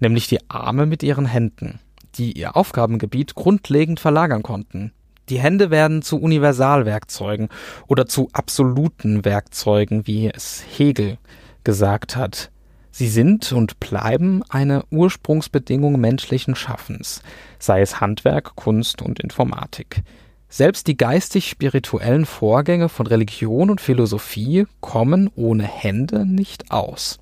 nämlich 0.00 0.26
die 0.26 0.40
Arme 0.50 0.86
mit 0.86 1.02
ihren 1.02 1.26
Händen, 1.26 1.78
die 2.16 2.32
ihr 2.32 2.56
Aufgabengebiet 2.56 3.34
grundlegend 3.34 4.00
verlagern 4.00 4.42
konnten. 4.42 4.92
Die 5.28 5.38
Hände 5.38 5.70
werden 5.70 6.02
zu 6.02 6.18
Universalwerkzeugen 6.18 7.50
oder 7.86 8.06
zu 8.06 8.28
absoluten 8.32 9.24
Werkzeugen, 9.24 10.06
wie 10.08 10.28
es 10.28 10.64
Hegel 10.76 11.18
gesagt 11.62 12.16
hat. 12.16 12.50
Sie 12.90 13.08
sind 13.08 13.52
und 13.52 13.78
bleiben 13.78 14.42
eine 14.48 14.84
Ursprungsbedingung 14.90 16.00
menschlichen 16.00 16.56
Schaffens, 16.56 17.22
sei 17.60 17.82
es 17.82 18.00
Handwerk, 18.00 18.56
Kunst 18.56 19.02
und 19.02 19.20
Informatik. 19.20 20.02
Selbst 20.50 20.86
die 20.88 20.96
geistig-spirituellen 20.96 22.26
Vorgänge 22.26 22.90
von 22.90 23.06
Religion 23.06 23.70
und 23.70 23.80
Philosophie 23.80 24.66
kommen 24.80 25.30
ohne 25.34 25.64
Hände 25.64 26.26
nicht 26.26 26.70
aus. 26.70 27.18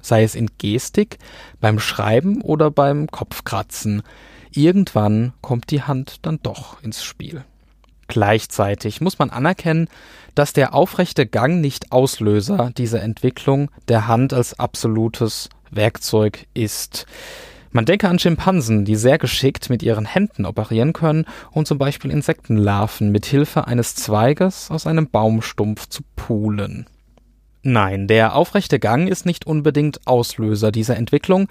Sei 0.00 0.22
es 0.22 0.34
in 0.34 0.48
Gestik, 0.56 1.18
beim 1.60 1.78
Schreiben 1.80 2.40
oder 2.40 2.70
beim 2.70 3.08
Kopfkratzen, 3.08 4.02
Irgendwann 4.52 5.32
kommt 5.40 5.70
die 5.70 5.82
Hand 5.82 6.26
dann 6.26 6.40
doch 6.42 6.82
ins 6.82 7.04
Spiel. 7.04 7.44
Gleichzeitig 8.06 9.00
muss 9.00 9.18
man 9.18 9.30
anerkennen, 9.30 9.88
dass 10.34 10.52
der 10.52 10.74
aufrechte 10.74 11.26
Gang 11.26 11.60
nicht 11.60 11.92
Auslöser 11.92 12.72
dieser 12.76 13.02
Entwicklung 13.02 13.70
der 13.88 14.08
Hand 14.08 14.32
als 14.32 14.58
absolutes 14.58 15.50
Werkzeug 15.70 16.46
ist. 16.54 17.06
Man 17.70 17.84
denke 17.84 18.08
an 18.08 18.18
Schimpansen, 18.18 18.84
die 18.84 18.96
sehr 18.96 19.18
geschickt 19.18 19.68
mit 19.68 19.82
ihren 19.82 20.06
Händen 20.06 20.46
operieren 20.46 20.92
können, 20.92 21.26
um 21.50 21.64
zum 21.64 21.78
Beispiel 21.78 22.10
Insektenlarven 22.10 23.10
mit 23.10 23.26
Hilfe 23.26 23.66
eines 23.66 23.94
Zweiges 23.94 24.70
aus 24.70 24.86
einem 24.86 25.08
Baumstumpf 25.08 25.86
zu 25.88 26.02
poolen. 26.16 26.86
Nein, 27.62 28.06
der 28.06 28.34
aufrechte 28.34 28.78
Gang 28.78 29.08
ist 29.08 29.26
nicht 29.26 29.46
unbedingt 29.46 30.06
Auslöser 30.06 30.72
dieser 30.72 30.96
Entwicklung, 30.96 31.48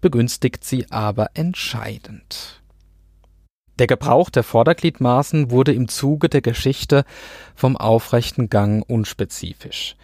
begünstigt 0.00 0.64
sie 0.64 0.90
aber 0.90 1.30
entscheidend. 1.34 2.60
Der 3.78 3.86
Gebrauch 3.86 4.30
der 4.30 4.42
Vordergliedmaßen 4.42 5.50
wurde 5.50 5.72
im 5.72 5.88
Zuge 5.88 6.28
der 6.28 6.42
Geschichte 6.42 7.04
vom 7.54 7.76
aufrechten 7.76 8.50
Gang 8.50 8.84
unspezifisch. 8.88 9.96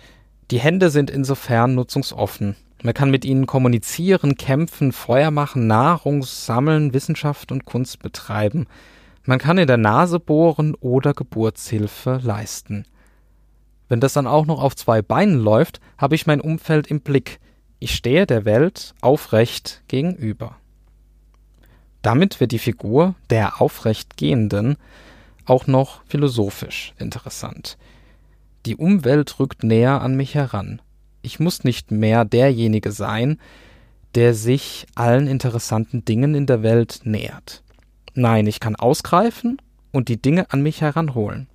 Die 0.51 0.61
Hände 0.61 0.91
sind 0.91 1.11
insofern 1.11 1.75
nutzungsoffen. 1.75 2.57
Man 2.83 2.95
kann 2.95 3.11
mit 3.11 3.25
ihnen 3.25 3.47
kommunizieren, 3.47 4.37
kämpfen, 4.37 4.93
Feuer 4.93 5.31
machen, 5.31 5.67
Nahrung 5.67 6.23
sammeln, 6.23 6.93
Wissenschaft 6.93 7.51
und 7.51 7.65
Kunst 7.65 8.01
betreiben. 8.01 8.67
Man 9.25 9.39
kann 9.39 9.59
in 9.59 9.67
der 9.67 9.77
Nase 9.79 10.21
bohren 10.21 10.75
oder 10.75 11.15
Geburtshilfe 11.15 12.21
leisten. 12.23 12.85
Wenn 13.89 14.01
das 14.01 14.13
dann 14.13 14.27
auch 14.27 14.47
noch 14.47 14.63
auf 14.63 14.77
zwei 14.77 15.03
Beinen 15.03 15.39
läuft, 15.39 15.81
habe 15.97 16.15
ich 16.15 16.27
mein 16.27 16.41
Umfeld 16.41 16.89
im 16.89 17.01
Blick. 17.01 17.41
Ich 17.79 17.95
stehe 17.95 18.27
der 18.27 18.45
Welt 18.45 18.95
aufrecht 19.01 19.83
gegenüber. 19.89 20.57
Damit 22.03 22.41
wird 22.41 22.53
die 22.53 22.59
Figur 22.59 23.15
der 23.31 23.61
aufrecht 23.61 24.17
Gehenden 24.17 24.77
auch 25.45 25.67
noch 25.67 26.03
philosophisch 26.07 26.95
interessant. 26.99 27.79
Die 28.65 28.77
Umwelt 28.77 29.39
rückt 29.39 29.63
näher 29.63 30.01
an 30.01 30.17
mich 30.17 30.35
heran. 30.35 30.81
Ich 31.27 31.41
muss 31.41 31.65
nicht 31.65 31.91
mehr 31.91 32.25
derjenige 32.25 32.93
sein, 32.93 33.41
der 34.15 34.33
sich 34.33 34.87
allen 34.95 35.27
interessanten 35.27 36.05
Dingen 36.05 36.37
in 36.37 36.47
der 36.47 36.63
Welt 36.63 37.01
nähert. 37.03 37.65
Nein, 38.15 38.47
ich 38.47 38.61
kann 38.61 38.77
ausgreifen 38.77 39.61
und 39.91 40.09
die 40.09 40.23
Dinge 40.23 40.53
an 40.53 40.63
mich 40.63 40.83
heranholen. 40.83 41.49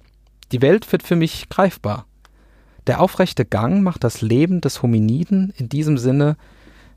Die 0.51 0.61
Welt 0.61 0.91
wird 0.91 1.03
für 1.03 1.15
mich 1.15 1.47
greifbar. 1.47 2.05
Der 2.85 2.99
aufrechte 2.99 3.45
Gang 3.45 3.81
macht 3.81 4.03
das 4.03 4.21
Leben 4.21 4.59
des 4.59 4.81
Hominiden 4.83 5.53
in 5.55 5.69
diesem 5.69 5.97
Sinne 5.97 6.35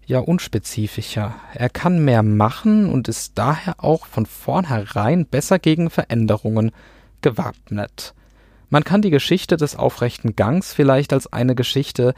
ja 0.04 0.18
unspezifischer. 0.18 1.36
Er 1.54 1.70
kann 1.70 2.04
mehr 2.04 2.24
machen 2.24 2.90
und 2.90 3.06
ist 3.06 3.38
daher 3.38 3.84
auch 3.84 4.04
von 4.06 4.26
vornherein 4.26 5.26
besser 5.26 5.60
gegen 5.60 5.90
Veränderungen 5.90 6.72
gewappnet. 7.22 8.14
Man 8.68 8.82
kann 8.82 9.00
die 9.00 9.10
Geschichte 9.10 9.56
des 9.56 9.76
aufrechten 9.76 10.34
Gangs 10.34 10.72
vielleicht 10.72 11.12
als 11.12 11.32
eine 11.32 11.54
Geschichte 11.54 12.14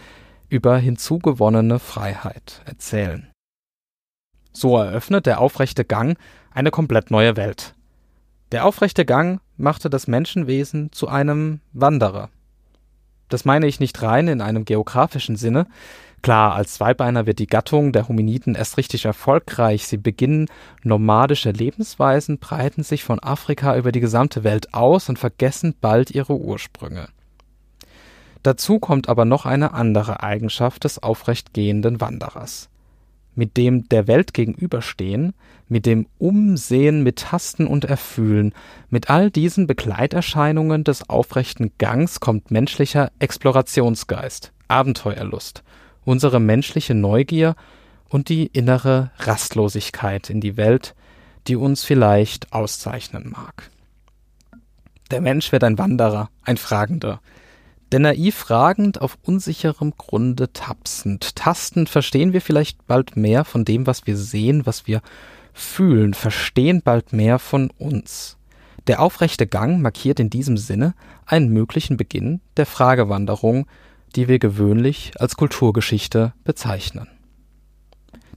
über 0.49 0.79
hinzugewonnene 0.79 1.79
Freiheit 1.79 2.63
erzählen. 2.65 3.31
So 4.53 4.79
eröffnet 4.79 5.27
der 5.27 5.41
aufrechte 5.41 5.85
Gang 5.85 6.19
eine 6.53 6.71
komplett 6.71 7.11
neue 7.11 7.37
Welt. 7.37 7.75
Der 8.53 8.65
aufrechte 8.65 9.05
Gang 9.05 9.41
machte 9.57 9.91
das 9.91 10.07
Menschenwesen 10.07 10.93
zu 10.93 11.09
einem 11.09 11.61
Wanderer. 11.73 12.31
Das 13.29 13.45
meine 13.45 13.67
ich 13.67 13.81
nicht 13.81 14.01
rein 14.03 14.29
in 14.29 14.41
einem 14.41 14.65
geografischen 14.65 15.37
Sinne. 15.37 15.67
Klar, 16.23 16.55
als 16.55 16.75
Zweibeiner 16.75 17.27
wird 17.27 17.39
die 17.39 17.47
Gattung 17.47 17.93
der 17.93 18.09
Hominiden 18.09 18.55
erst 18.55 18.79
richtig 18.79 19.05
erfolgreich. 19.05 19.87
Sie 19.87 19.97
beginnen 19.97 20.49
nomadische 20.83 21.51
Lebensweisen, 21.51 22.39
breiten 22.39 22.83
sich 22.83 23.05
von 23.05 23.21
Afrika 23.21 23.77
über 23.77 23.93
die 23.93 24.01
gesamte 24.01 24.45
Welt 24.45 24.75
aus 24.75 25.09
und 25.09 25.19
vergessen 25.19 25.75
bald 25.81 26.11
ihre 26.13 26.37
Ursprünge. 26.37 27.09
Dazu 28.47 28.79
kommt 28.79 29.09
aber 29.09 29.25
noch 29.25 29.45
eine 29.45 29.75
andere 29.75 30.23
Eigenschaft 30.23 30.85
des 30.85 31.03
aufrecht 31.03 31.53
gehenden 31.53 32.01
Wanderers 32.01 32.69
mit 33.37 33.57
dem 33.57 33.89
der 33.89 34.07
Welt 34.07 34.35
gegenüberstehen, 34.35 35.35
mit 35.69 35.87
dem 35.87 36.07
Umsehen, 36.19 37.03
mit 37.03 37.19
Tasten 37.19 37.67
und 37.67 37.85
Erfühlen, 37.85 38.55
mit 38.89 39.11
all 39.11 39.31
diesen 39.31 39.67
Begleiterscheinungen 39.67 40.85
des 40.85 41.09
aufrechten 41.11 41.73
Gangs 41.77 42.21
kommt 42.21 42.51
menschlicher 42.51 43.13
Explorationsgeist, 43.19 44.53
Abenteuerlust, 44.69 45.63
unsere 46.05 46.41
menschliche 46.41 46.95
Neugier 46.95 47.57
und 48.09 48.29
die 48.31 48.47
innere 48.47 49.11
Rastlosigkeit 49.19 50.31
in 50.31 50.41
die 50.41 50.57
Welt, 50.57 50.95
die 51.47 51.57
uns 51.57 51.85
vielleicht 51.85 52.53
auszeichnen 52.53 53.29
mag. 53.31 53.71
Der 55.11 55.21
Mensch 55.21 55.53
wird 55.53 55.63
ein 55.63 55.79
Wanderer, 55.79 56.31
ein 56.43 56.57
Fragender, 56.57 57.21
denn 57.93 58.03
naiv 58.03 58.35
fragend, 58.35 59.01
auf 59.01 59.19
unsicherem 59.23 59.95
Grunde 59.97 60.53
tapsend, 60.53 61.37
tastend 61.37 61.89
verstehen 61.89 62.33
wir 62.33 62.41
vielleicht 62.41 62.87
bald 62.87 63.17
mehr 63.17 63.45
von 63.45 63.65
dem, 63.65 63.87
was 63.87 64.07
wir 64.07 64.17
sehen, 64.17 64.67
was 64.67 64.87
wir 64.87 65.03
fühlen, 65.53 66.15
verstehen 66.15 66.83
bald 66.83 67.13
mehr 67.13 67.39
von 67.39 67.71
uns. 67.79 68.37
Der 68.87 69.01
aufrechte 69.01 69.47
Gang 69.47 69.81
markiert 69.81 70.21
in 70.21 70.31
diesem 70.31 70.57
Sinne 70.57 70.95
einen 71.25 71.49
möglichen 71.49 71.97
Beginn 71.97 72.41
der 72.57 72.67
Fragewanderung, 72.67 73.67
die 74.15 74.29
wir 74.29 74.39
gewöhnlich 74.39 75.13
als 75.19 75.37
Kulturgeschichte 75.37 76.35
bezeichnen. 76.45 77.09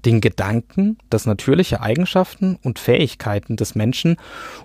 Den 0.06 0.22
Gedanken, 0.22 0.98
dass 1.10 1.26
natürliche 1.26 1.82
Eigenschaften 1.82 2.58
und 2.64 2.80
Fähigkeiten 2.80 3.58
des 3.58 3.76
Menschen 3.76 4.16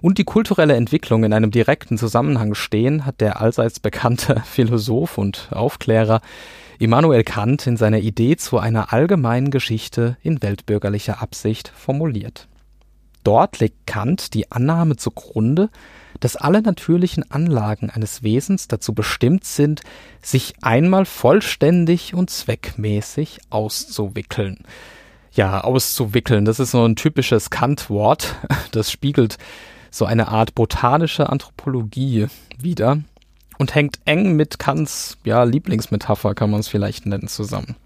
und 0.00 0.18
die 0.18 0.24
kulturelle 0.24 0.76
Entwicklung 0.76 1.24
in 1.24 1.32
einem 1.32 1.50
direkten 1.50 1.98
Zusammenhang 1.98 2.54
stehen, 2.54 3.04
hat 3.04 3.20
der 3.20 3.40
allseits 3.40 3.80
bekannte 3.80 4.40
Philosoph 4.44 5.18
und 5.18 5.48
Aufklärer 5.50 6.20
Immanuel 6.78 7.24
Kant 7.24 7.66
in 7.66 7.76
seiner 7.76 7.98
Idee 7.98 8.36
zu 8.36 8.58
einer 8.58 8.92
allgemeinen 8.92 9.50
Geschichte 9.50 10.16
in 10.22 10.40
weltbürgerlicher 10.40 11.20
Absicht 11.20 11.72
formuliert. 11.74 12.46
Dort 13.24 13.58
legt 13.58 13.86
Kant 13.86 14.34
die 14.34 14.52
Annahme 14.52 14.96
zugrunde, 14.96 15.70
dass 16.20 16.36
alle 16.36 16.62
natürlichen 16.62 17.28
Anlagen 17.30 17.90
eines 17.90 18.22
Wesens 18.22 18.68
dazu 18.68 18.94
bestimmt 18.94 19.44
sind, 19.44 19.80
sich 20.22 20.54
einmal 20.62 21.06
vollständig 21.06 22.14
und 22.14 22.30
zweckmäßig 22.30 23.40
auszuwickeln 23.50 24.58
ja, 25.34 25.60
auszuwickeln. 25.60 26.44
Das 26.44 26.60
ist 26.60 26.70
so 26.70 26.84
ein 26.84 26.96
typisches 26.96 27.50
Kant-Wort. 27.50 28.34
Das 28.72 28.90
spiegelt 28.90 29.38
so 29.90 30.04
eine 30.04 30.28
Art 30.28 30.54
botanische 30.54 31.28
Anthropologie 31.28 32.26
wider 32.58 32.98
und 33.58 33.74
hängt 33.74 34.00
eng 34.04 34.34
mit 34.34 34.58
Kants 34.58 35.16
ja, 35.24 35.44
Lieblingsmetapher, 35.44 36.34
kann 36.34 36.50
man 36.50 36.60
es 36.60 36.68
vielleicht 36.68 37.06
nennen, 37.06 37.28
zusammen. 37.28 37.76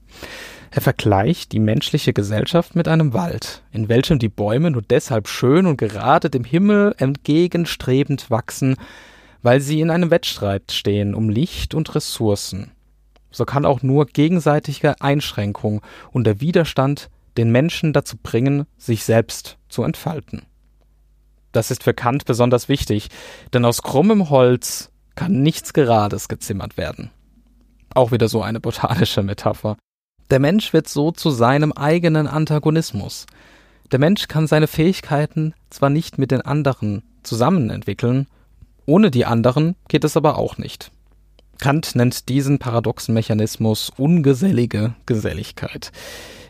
Er 0.70 0.82
vergleicht 0.82 1.52
die 1.52 1.60
menschliche 1.60 2.12
Gesellschaft 2.12 2.74
mit 2.74 2.88
einem 2.88 3.14
Wald, 3.14 3.62
in 3.72 3.88
welchem 3.88 4.18
die 4.18 4.28
Bäume 4.28 4.70
nur 4.70 4.82
deshalb 4.82 5.28
schön 5.28 5.66
und 5.66 5.78
gerade 5.78 6.30
dem 6.30 6.44
Himmel 6.44 6.94
entgegenstrebend 6.98 8.30
wachsen, 8.30 8.76
weil 9.42 9.60
sie 9.60 9.80
in 9.80 9.90
einem 9.90 10.10
Wettstreit 10.10 10.72
stehen 10.72 11.14
um 11.14 11.30
Licht 11.30 11.74
und 11.74 11.94
Ressourcen. 11.94 12.70
So 13.30 13.44
kann 13.44 13.64
auch 13.64 13.82
nur 13.82 14.06
gegenseitige 14.06 15.00
Einschränkung 15.00 15.82
und 16.12 16.24
der 16.24 16.40
Widerstand 16.40 17.08
den 17.38 17.50
Menschen 17.50 17.94
dazu 17.94 18.16
bringen, 18.22 18.66
sich 18.76 19.04
selbst 19.04 19.56
zu 19.68 19.84
entfalten. 19.84 20.42
Das 21.52 21.70
ist 21.70 21.84
für 21.84 21.94
Kant 21.94 22.26
besonders 22.26 22.68
wichtig, 22.68 23.08
denn 23.54 23.64
aus 23.64 23.82
krummem 23.82 24.28
Holz 24.28 24.90
kann 25.14 25.42
nichts 25.42 25.72
Gerades 25.72 26.28
gezimmert 26.28 26.76
werden. 26.76 27.10
Auch 27.94 28.12
wieder 28.12 28.28
so 28.28 28.42
eine 28.42 28.60
botanische 28.60 29.22
Metapher. 29.22 29.76
Der 30.30 30.40
Mensch 30.40 30.72
wird 30.72 30.88
so 30.88 31.10
zu 31.10 31.30
seinem 31.30 31.72
eigenen 31.72 32.26
Antagonismus. 32.26 33.26
Der 33.90 33.98
Mensch 33.98 34.28
kann 34.28 34.46
seine 34.46 34.66
Fähigkeiten 34.66 35.54
zwar 35.70 35.88
nicht 35.88 36.18
mit 36.18 36.30
den 36.30 36.42
anderen 36.42 37.02
zusammen 37.22 37.70
entwickeln, 37.70 38.26
ohne 38.84 39.10
die 39.10 39.24
anderen 39.24 39.74
geht 39.88 40.04
es 40.04 40.16
aber 40.16 40.36
auch 40.36 40.58
nicht. 40.58 40.90
Kant 41.58 41.94
nennt 41.94 42.28
diesen 42.28 42.58
paradoxen 42.58 43.14
Mechanismus 43.14 43.90
ungesellige 43.96 44.94
Geselligkeit. 45.06 45.92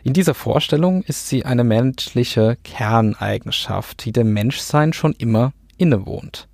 In 0.03 0.13
dieser 0.13 0.33
Vorstellung 0.33 1.03
ist 1.03 1.27
sie 1.27 1.45
eine 1.45 1.63
menschliche 1.63 2.57
Kerneigenschaft, 2.63 4.05
die 4.05 4.11
dem 4.11 4.33
Menschsein 4.33 4.93
schon 4.93 5.13
immer 5.13 5.51
innewohnt. 5.77 6.47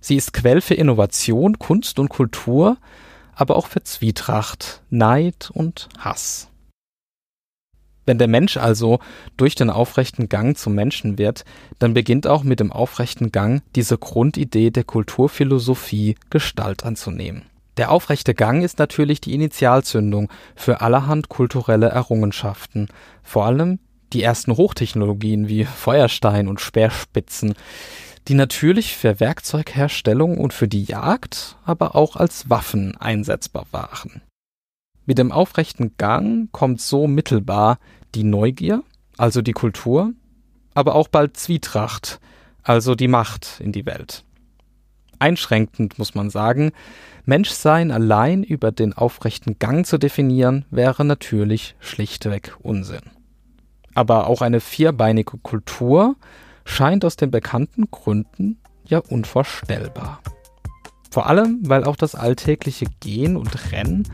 Sie 0.00 0.16
ist 0.16 0.32
Quell 0.32 0.60
für 0.60 0.74
Innovation, 0.74 1.58
Kunst 1.58 1.98
und 1.98 2.08
Kultur, 2.08 2.78
aber 3.34 3.56
auch 3.56 3.66
für 3.66 3.82
Zwietracht, 3.82 4.82
Neid 4.90 5.50
und 5.52 5.88
Hass. 5.98 6.50
Wenn 8.06 8.18
der 8.18 8.28
Mensch 8.28 8.56
also 8.56 8.98
durch 9.36 9.54
den 9.54 9.70
aufrechten 9.70 10.28
Gang 10.28 10.56
zum 10.56 10.74
Menschen 10.74 11.16
wird, 11.16 11.44
dann 11.78 11.94
beginnt 11.94 12.26
auch 12.26 12.42
mit 12.42 12.60
dem 12.60 12.72
aufrechten 12.72 13.30
Gang 13.30 13.62
diese 13.76 13.98
Grundidee 13.98 14.70
der 14.70 14.84
Kulturphilosophie 14.84 16.16
Gestalt 16.28 16.84
anzunehmen. 16.84 17.42
Der 17.80 17.90
aufrechte 17.90 18.34
Gang 18.34 18.62
ist 18.62 18.78
natürlich 18.78 19.22
die 19.22 19.32
Initialzündung 19.32 20.30
für 20.54 20.82
allerhand 20.82 21.30
kulturelle 21.30 21.88
Errungenschaften, 21.88 22.88
vor 23.22 23.46
allem 23.46 23.78
die 24.12 24.22
ersten 24.22 24.54
Hochtechnologien 24.58 25.48
wie 25.48 25.64
Feuerstein 25.64 26.46
und 26.46 26.60
Speerspitzen, 26.60 27.54
die 28.28 28.34
natürlich 28.34 28.94
für 28.98 29.18
Werkzeugherstellung 29.18 30.36
und 30.36 30.52
für 30.52 30.68
die 30.68 30.84
Jagd, 30.84 31.56
aber 31.64 31.96
auch 31.96 32.16
als 32.16 32.50
Waffen 32.50 32.98
einsetzbar 32.98 33.64
waren. 33.70 34.20
Mit 35.06 35.16
dem 35.16 35.32
aufrechten 35.32 35.94
Gang 35.96 36.52
kommt 36.52 36.82
so 36.82 37.06
mittelbar 37.06 37.78
die 38.14 38.24
Neugier, 38.24 38.82
also 39.16 39.40
die 39.40 39.52
Kultur, 39.52 40.12
aber 40.74 40.94
auch 40.94 41.08
bald 41.08 41.38
Zwietracht, 41.38 42.20
also 42.62 42.94
die 42.94 43.08
Macht 43.08 43.58
in 43.58 43.72
die 43.72 43.86
Welt. 43.86 44.22
Einschränkend 45.20 45.98
muss 45.98 46.14
man 46.14 46.30
sagen, 46.30 46.72
Menschsein 47.24 47.92
allein 47.92 48.42
über 48.42 48.72
den 48.72 48.92
aufrechten 48.92 49.58
Gang 49.58 49.86
zu 49.86 49.98
definieren, 49.98 50.64
wäre 50.70 51.04
natürlich 51.04 51.76
schlichtweg 51.78 52.56
Unsinn. 52.60 53.02
Aber 53.94 54.26
auch 54.26 54.42
eine 54.42 54.60
vierbeinige 54.60 55.38
Kultur 55.38 56.16
scheint 56.64 57.04
aus 57.04 57.16
den 57.16 57.30
bekannten 57.30 57.90
Gründen 57.90 58.58
ja 58.84 58.98
unvorstellbar. 58.98 60.20
Vor 61.10 61.26
allem, 61.26 61.60
weil 61.62 61.84
auch 61.84 61.96
das 61.96 62.14
alltägliche 62.14 62.86
Gehen 63.00 63.36
und 63.36 63.72
Rennen 63.72 64.08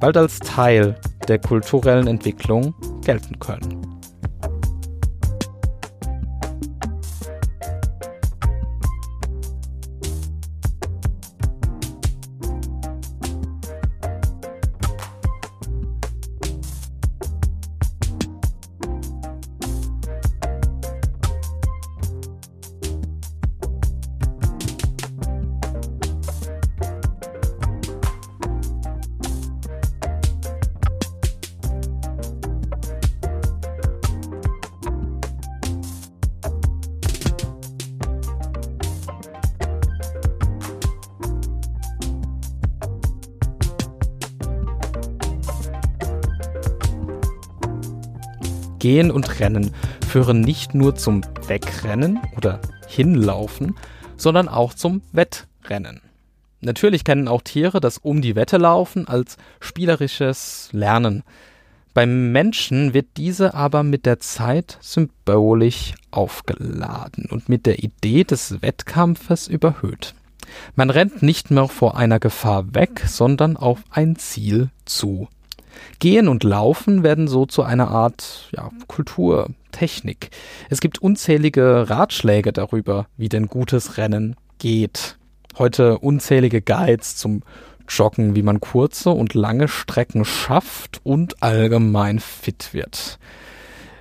bald 0.00 0.16
als 0.16 0.38
Teil 0.38 0.98
der 1.28 1.38
kulturellen 1.38 2.06
Entwicklung 2.06 2.74
gelten 3.04 3.38
können. 3.38 3.87
Gehen 48.78 49.10
und 49.10 49.40
Rennen 49.40 49.72
führen 50.06 50.40
nicht 50.40 50.74
nur 50.74 50.94
zum 50.94 51.22
Wegrennen 51.46 52.20
oder 52.36 52.60
Hinlaufen, 52.86 53.76
sondern 54.16 54.48
auch 54.48 54.74
zum 54.74 55.02
Wettrennen. 55.12 56.00
Natürlich 56.60 57.04
kennen 57.04 57.28
auch 57.28 57.42
Tiere 57.42 57.80
das 57.80 57.98
Um 57.98 58.20
die 58.20 58.34
Wette 58.34 58.56
laufen 58.56 59.06
als 59.06 59.36
spielerisches 59.60 60.70
Lernen. 60.72 61.22
Beim 61.94 62.32
Menschen 62.32 62.94
wird 62.94 63.06
diese 63.16 63.54
aber 63.54 63.82
mit 63.82 64.06
der 64.06 64.18
Zeit 64.18 64.78
symbolisch 64.80 65.94
aufgeladen 66.10 67.26
und 67.30 67.48
mit 67.48 67.66
der 67.66 67.82
Idee 67.82 68.24
des 68.24 68.60
Wettkampfes 68.62 69.48
überhöht. 69.48 70.14
Man 70.74 70.90
rennt 70.90 71.22
nicht 71.22 71.50
mehr 71.50 71.68
vor 71.68 71.96
einer 71.96 72.18
Gefahr 72.18 72.74
weg, 72.74 73.02
sondern 73.06 73.56
auf 73.56 73.82
ein 73.90 74.16
Ziel 74.16 74.70
zu. 74.84 75.28
Gehen 75.98 76.28
und 76.28 76.44
Laufen 76.44 77.02
werden 77.02 77.28
so 77.28 77.46
zu 77.46 77.62
einer 77.62 77.88
Art 77.88 78.48
ja, 78.56 78.70
Kultur, 78.86 79.48
Technik. 79.72 80.30
Es 80.70 80.80
gibt 80.80 81.00
unzählige 81.00 81.88
Ratschläge 81.88 82.52
darüber, 82.52 83.06
wie 83.16 83.28
denn 83.28 83.46
gutes 83.46 83.96
Rennen 83.96 84.36
geht. 84.58 85.16
Heute 85.56 85.98
unzählige 85.98 86.62
Guides 86.62 87.16
zum 87.16 87.42
Joggen, 87.88 88.36
wie 88.36 88.42
man 88.42 88.60
kurze 88.60 89.10
und 89.10 89.34
lange 89.34 89.68
Strecken 89.68 90.24
schafft 90.24 91.00
und 91.04 91.42
allgemein 91.42 92.18
fit 92.18 92.70
wird. 92.72 93.18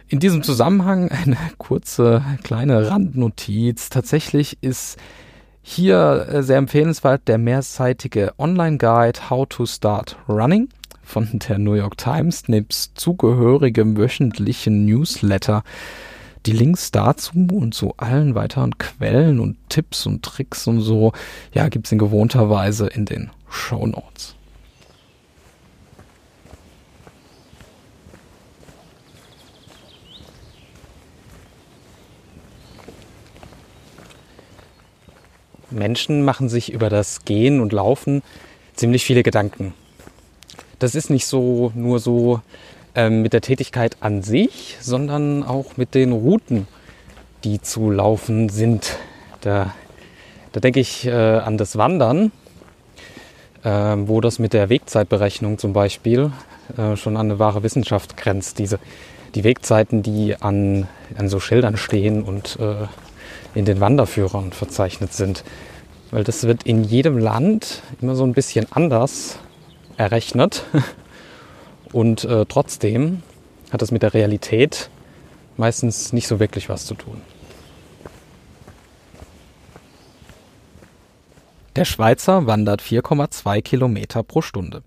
In 0.10 0.20
diesem 0.20 0.44
Zusammenhang 0.44 1.10
eine 1.10 1.38
kurze 1.58 2.24
kleine 2.44 2.90
Randnotiz. 2.90 3.90
Tatsächlich 3.90 4.58
ist 4.62 4.98
hier 5.62 6.28
äh, 6.30 6.44
sehr 6.44 6.58
empfehlenswert 6.58 7.28
der 7.28 7.38
mehrseitige 7.38 8.34
Online-Guide 8.38 9.30
How 9.30 9.46
to 9.50 9.66
Start 9.66 10.18
Running 10.30 10.70
von 11.08 11.40
der 11.48 11.58
New 11.58 11.74
York 11.74 11.98
Times 11.98 12.48
nebst 12.48 13.00
zugehörigem 13.00 13.98
wöchentlichen 13.98 14.86
Newsletter. 14.86 15.64
Die 16.46 16.52
Links 16.52 16.92
dazu 16.92 17.32
und 17.34 17.74
zu 17.74 17.94
allen 17.98 18.36
weiteren 18.36 18.78
Quellen 18.78 19.40
und 19.40 19.58
Tipps 19.70 20.06
und 20.06 20.24
Tricks 20.24 20.68
und 20.68 20.82
so, 20.82 21.14
ja, 21.54 21.70
gibt's 21.70 21.92
in 21.92 21.98
gewohnter 21.98 22.50
Weise 22.50 22.88
in 22.88 23.06
den 23.06 23.32
Show 23.50 23.88
Notes. 23.88 24.36
Menschen 35.70 36.24
machen 36.24 36.50
sich 36.50 36.72
über 36.72 36.90
das 36.90 37.24
Gehen 37.24 37.62
und 37.62 37.72
Laufen 37.72 38.24
ziemlich 38.74 39.06
viele 39.06 39.24
Gedanken. 39.24 39.74
Das 40.80 40.94
ist 40.94 41.10
nicht 41.10 41.26
so 41.26 41.72
nur 41.74 42.00
so 42.00 42.42
ähm, 42.94 43.24
mit 43.24 43.34
der 43.34 43.42
Tätigkeit 43.42 43.98
an 44.00 44.22
sich, 44.22 44.78
sondern 44.80 45.44
auch 45.44 45.78
mit 45.78 45.96
den 45.96 46.12
Routen, 46.12 46.68
die 47.44 47.62
zu 47.62 47.90
laufen 47.90 48.50
sind. 48.50 48.98
Da, 49.42 49.74
da 50.52 50.60
denke 50.60 50.80
ich 50.80 51.08
äh, 51.08 51.12
an 51.12 51.58
das 51.58 51.78
Wandern, 51.78 52.32
äh, 53.64 53.70
wo 53.70 54.22
das 54.22 54.38
mit 54.38 54.54
der 54.54 54.70
Wegzeitberechnung 54.70 55.58
zum 55.58 55.74
Beispiel 55.74 56.32
äh, 56.78 56.96
schon 56.96 57.18
an 57.18 57.28
eine 57.28 57.40
wahre 57.40 57.64
Wissenschaft 57.64 58.16
grenzt. 58.16 58.60
Diese, 58.60 58.80
die 59.34 59.44
Wegzeiten, 59.44 60.04
die 60.04 60.36
an, 60.40 60.88
an 61.18 61.28
so 61.28 61.40
Schildern 61.40 61.78
stehen 61.78 62.22
und 62.22 62.60
äh, 62.60 62.88
in 63.56 63.66
den 63.66 63.80
Wanderführern 63.80 64.52
verzeichnet 64.52 65.14
sind. 65.14 65.44
Weil 66.12 66.24
das 66.24 66.44
wird 66.44 66.64
in 66.64 66.84
jedem 66.84 67.18
Land 67.18 67.82
immer 68.00 68.16
so 68.16 68.24
ein 68.24 68.34
bisschen 68.34 68.68
anders 68.72 69.40
errechnet. 69.98 70.64
Und 71.92 72.24
äh, 72.24 72.46
trotzdem 72.48 73.24
hat 73.72 73.82
das 73.82 73.92
mit 73.92 74.04
der 74.04 74.14
Realität 74.14 74.90
meistens 75.58 76.14
nicht 76.14 76.28
so 76.28 76.40
wirklich 76.40 76.70
was 76.70 76.86
zu 76.86 76.96
tun. 76.96 77.22
Der 81.76 81.86
Schweizer 81.86 82.48
wandert 82.48 82.82
4,2 82.82 83.62
Kilometer 83.62 84.24
pro 84.24 84.42
Stunde. 84.42 84.84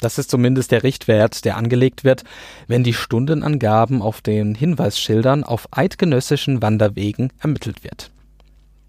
Das 0.00 0.18
ist 0.18 0.30
zumindest 0.30 0.72
der 0.72 0.82
Richtwert, 0.82 1.44
der 1.44 1.56
angelegt 1.56 2.04
wird, 2.04 2.24
wenn 2.66 2.84
die 2.84 2.92
Stundenangaben 2.92 4.02
auf 4.02 4.20
den 4.20 4.54
Hinweisschildern 4.54 5.44
auf 5.44 5.68
eidgenössischen 5.70 6.60
Wanderwegen 6.60 7.32
ermittelt 7.40 7.82
wird. 7.82 8.10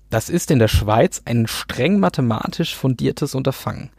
Das 0.09 0.29
ist 0.29 0.51
in 0.51 0.59
der 0.59 0.67
Schweiz 0.67 1.21
ein 1.25 1.47
streng 1.47 1.99
mathematisch 1.99 2.75
fundiertes 2.75 3.35
Unterfangen. 3.35 3.89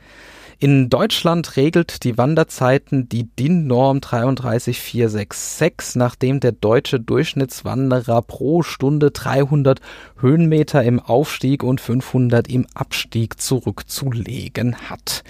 In 0.60 0.90
Deutschland 0.90 1.56
regelt 1.56 2.02
die 2.02 2.18
Wanderzeiten 2.18 3.08
die 3.08 3.28
DIN-Norm 3.28 4.00
33466, 4.00 5.94
nachdem 5.94 6.40
der 6.40 6.50
deutsche 6.50 6.98
Durchschnittswanderer 6.98 8.22
pro 8.22 8.64
Stunde 8.64 9.12
300 9.12 9.80
Höhenmeter 10.18 10.82
im 10.82 10.98
Aufstieg 10.98 11.62
und 11.62 11.80
500 11.80 12.48
im 12.48 12.66
Abstieg 12.74 13.40
zurückzulegen 13.40 14.90
hat. 14.90 15.22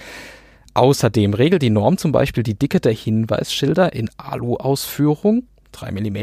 Außerdem 0.73 1.35
regelt 1.35 1.61
die 1.61 1.69
Norm 1.69 1.99
zum 1.99 2.11
Beispiel 2.11 2.41
die 2.41 2.57
Dicke 2.57 2.79
der 2.79 2.93
Hinweisschilder 2.93 3.93
in 3.93 4.09
Alu-Ausführung 4.17 5.43
3 5.73 5.91
mm, 5.91 6.17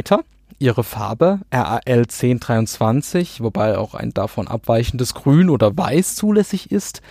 ihre 0.58 0.82
Farbe 0.82 1.38
RAL 1.52 1.80
1023, 1.86 3.40
wobei 3.40 3.78
auch 3.78 3.94
ein 3.94 4.12
davon 4.12 4.48
abweichendes 4.48 5.14
Grün 5.14 5.48
oder 5.48 5.76
Weiß 5.76 6.16
zulässig 6.16 6.72
ist, 6.72 7.02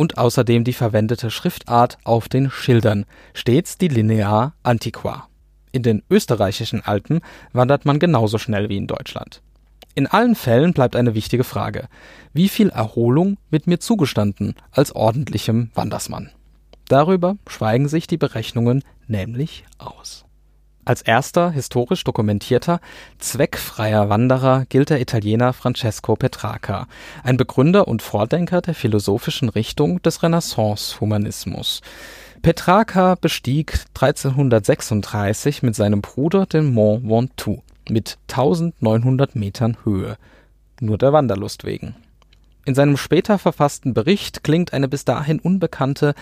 und 0.00 0.16
außerdem 0.16 0.64
die 0.64 0.72
verwendete 0.72 1.30
Schriftart 1.30 1.98
auf 2.04 2.30
den 2.30 2.50
Schildern, 2.50 3.04
stets 3.34 3.76
die 3.76 3.88
Linear 3.88 4.54
Antiqua. 4.62 5.28
In 5.72 5.82
den 5.82 6.02
österreichischen 6.08 6.82
Alpen 6.82 7.20
wandert 7.52 7.84
man 7.84 7.98
genauso 7.98 8.38
schnell 8.38 8.70
wie 8.70 8.78
in 8.78 8.86
Deutschland. 8.86 9.42
In 9.94 10.06
allen 10.06 10.36
Fällen 10.36 10.72
bleibt 10.72 10.96
eine 10.96 11.14
wichtige 11.14 11.44
Frage. 11.44 11.86
Wie 12.32 12.48
viel 12.48 12.70
Erholung 12.70 13.36
wird 13.50 13.66
mir 13.66 13.78
zugestanden 13.78 14.54
als 14.70 14.94
ordentlichem 14.94 15.70
Wandersmann? 15.74 16.30
Darüber 16.88 17.36
schweigen 17.46 17.86
sich 17.86 18.06
die 18.06 18.16
Berechnungen 18.16 18.82
nämlich 19.06 19.64
aus. 19.76 20.24
Als 20.84 21.02
erster 21.02 21.50
historisch 21.50 22.04
dokumentierter, 22.04 22.80
zweckfreier 23.18 24.08
Wanderer 24.08 24.64
gilt 24.68 24.90
der 24.90 25.00
Italiener 25.00 25.52
Francesco 25.52 26.16
Petrarca, 26.16 26.86
ein 27.22 27.36
Begründer 27.36 27.86
und 27.86 28.00
Vordenker 28.00 28.62
der 28.62 28.74
philosophischen 28.74 29.50
Richtung 29.50 30.00
des 30.02 30.22
Renaissance-Humanismus. 30.22 31.82
Petrarca 32.40 33.16
bestieg 33.20 33.84
1336 33.94 35.62
mit 35.62 35.74
seinem 35.74 36.00
Bruder 36.00 36.46
den 36.46 36.72
Mont 36.72 37.04
Ventoux 37.04 37.62
mit 37.90 38.16
1900 38.30 39.36
Metern 39.36 39.76
Höhe, 39.84 40.16
nur 40.80 40.96
der 40.96 41.12
Wanderlust 41.12 41.64
wegen. 41.64 41.94
In 42.64 42.74
seinem 42.74 42.96
später 42.96 43.38
verfassten 43.38 43.92
Bericht 43.92 44.44
klingt 44.44 44.72
eine 44.72 44.88
bis 44.88 45.04
dahin 45.04 45.40
unbekannte 45.40 46.14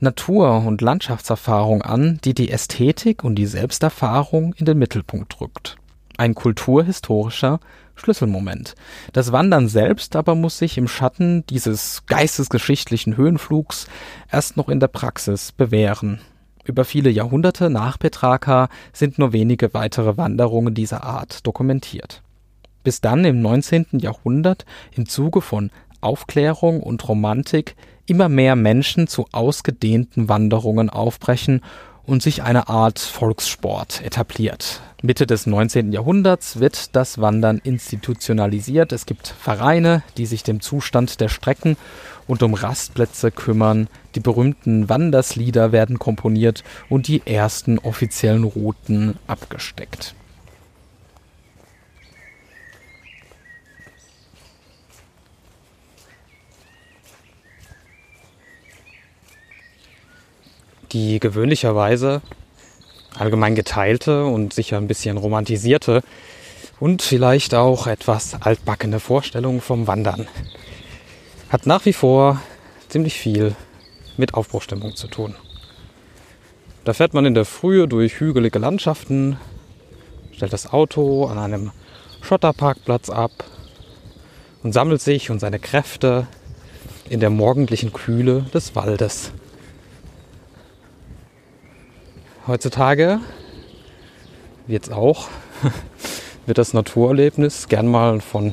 Natur- 0.00 0.64
und 0.66 0.80
Landschaftserfahrung 0.80 1.82
an, 1.82 2.18
die 2.24 2.34
die 2.34 2.50
Ästhetik 2.50 3.24
und 3.24 3.36
die 3.36 3.46
Selbsterfahrung 3.46 4.54
in 4.54 4.66
den 4.66 4.78
Mittelpunkt 4.78 5.40
rückt. 5.40 5.76
Ein 6.16 6.34
kulturhistorischer 6.34 7.60
Schlüsselmoment. 7.96 8.74
Das 9.12 9.32
Wandern 9.32 9.68
selbst 9.68 10.16
aber 10.16 10.34
muss 10.34 10.58
sich 10.58 10.78
im 10.78 10.88
Schatten 10.88 11.44
dieses 11.46 12.04
geistesgeschichtlichen 12.06 13.16
Höhenflugs 13.16 13.86
erst 14.30 14.56
noch 14.56 14.68
in 14.68 14.80
der 14.80 14.88
Praxis 14.88 15.52
bewähren. 15.52 16.20
Über 16.64 16.84
viele 16.84 17.10
Jahrhunderte 17.10 17.68
nach 17.68 17.98
Petrarca 17.98 18.68
sind 18.92 19.18
nur 19.18 19.32
wenige 19.32 19.74
weitere 19.74 20.16
Wanderungen 20.16 20.74
dieser 20.74 21.04
Art 21.04 21.46
dokumentiert. 21.46 22.22
Bis 22.82 23.00
dann 23.00 23.24
im 23.24 23.40
19. 23.40 23.86
Jahrhundert 23.92 24.64
im 24.92 25.06
Zuge 25.06 25.40
von 25.40 25.70
Aufklärung 26.00 26.82
und 26.82 27.06
Romantik 27.08 27.76
immer 28.06 28.28
mehr 28.28 28.56
Menschen 28.56 29.06
zu 29.06 29.26
ausgedehnten 29.32 30.28
Wanderungen 30.28 30.90
aufbrechen 30.90 31.62
und 32.06 32.22
sich 32.22 32.42
eine 32.42 32.68
Art 32.68 32.98
Volkssport 32.98 34.02
etabliert. 34.04 34.80
Mitte 35.02 35.26
des 35.26 35.46
19. 35.46 35.92
Jahrhunderts 35.92 36.60
wird 36.60 36.96
das 36.96 37.20
Wandern 37.20 37.58
institutionalisiert. 37.58 38.92
Es 38.92 39.04
gibt 39.04 39.28
Vereine, 39.28 40.02
die 40.16 40.26
sich 40.26 40.42
dem 40.42 40.60
Zustand 40.60 41.20
der 41.20 41.28
Strecken 41.28 41.76
und 42.26 42.42
um 42.42 42.54
Rastplätze 42.54 43.30
kümmern. 43.30 43.88
Die 44.14 44.20
berühmten 44.20 44.88
Wanderslieder 44.88 45.72
werden 45.72 45.98
komponiert 45.98 46.64
und 46.88 47.06
die 47.08 47.22
ersten 47.26 47.78
offiziellen 47.78 48.44
Routen 48.44 49.18
abgesteckt. 49.26 50.14
Die 60.94 61.20
gewöhnlicherweise 61.20 62.22
allgemein 63.18 63.54
geteilte 63.54 64.24
und 64.24 64.54
sicher 64.54 64.78
ein 64.78 64.88
bisschen 64.88 65.18
romantisierte 65.18 66.02
und 66.80 67.02
vielleicht 67.02 67.54
auch 67.54 67.86
etwas 67.86 68.40
altbackene 68.40 69.00
Vorstellung 69.00 69.60
vom 69.60 69.86
Wandern 69.86 70.26
hat 71.50 71.66
nach 71.66 71.84
wie 71.84 71.92
vor 71.92 72.40
ziemlich 72.88 73.14
viel 73.14 73.54
mit 74.16 74.34
Aufbruchstimmung 74.34 74.96
zu 74.96 75.08
tun. 75.08 75.34
Da 76.84 76.92
fährt 76.92 77.14
man 77.14 77.26
in 77.26 77.34
der 77.34 77.44
Frühe 77.44 77.86
durch 77.86 78.18
hügelige 78.20 78.58
Landschaften, 78.58 79.38
stellt 80.32 80.52
das 80.52 80.72
Auto 80.72 81.26
an 81.26 81.38
einem 81.38 81.70
Schotterparkplatz 82.22 83.08
ab 83.08 83.30
und 84.62 84.72
sammelt 84.72 85.00
sich 85.00 85.30
und 85.30 85.38
seine 85.38 85.58
Kräfte 85.58 86.26
in 87.08 87.20
der 87.20 87.30
morgendlichen 87.30 87.92
Kühle 87.92 88.46
des 88.52 88.74
Waldes. 88.74 89.32
Heutzutage 92.46 93.20
wird 94.66 94.92
auch 94.92 95.28
wird 96.46 96.58
das 96.58 96.74
Naturerlebnis 96.74 97.68
gern 97.68 97.86
mal 97.86 98.20
von 98.20 98.52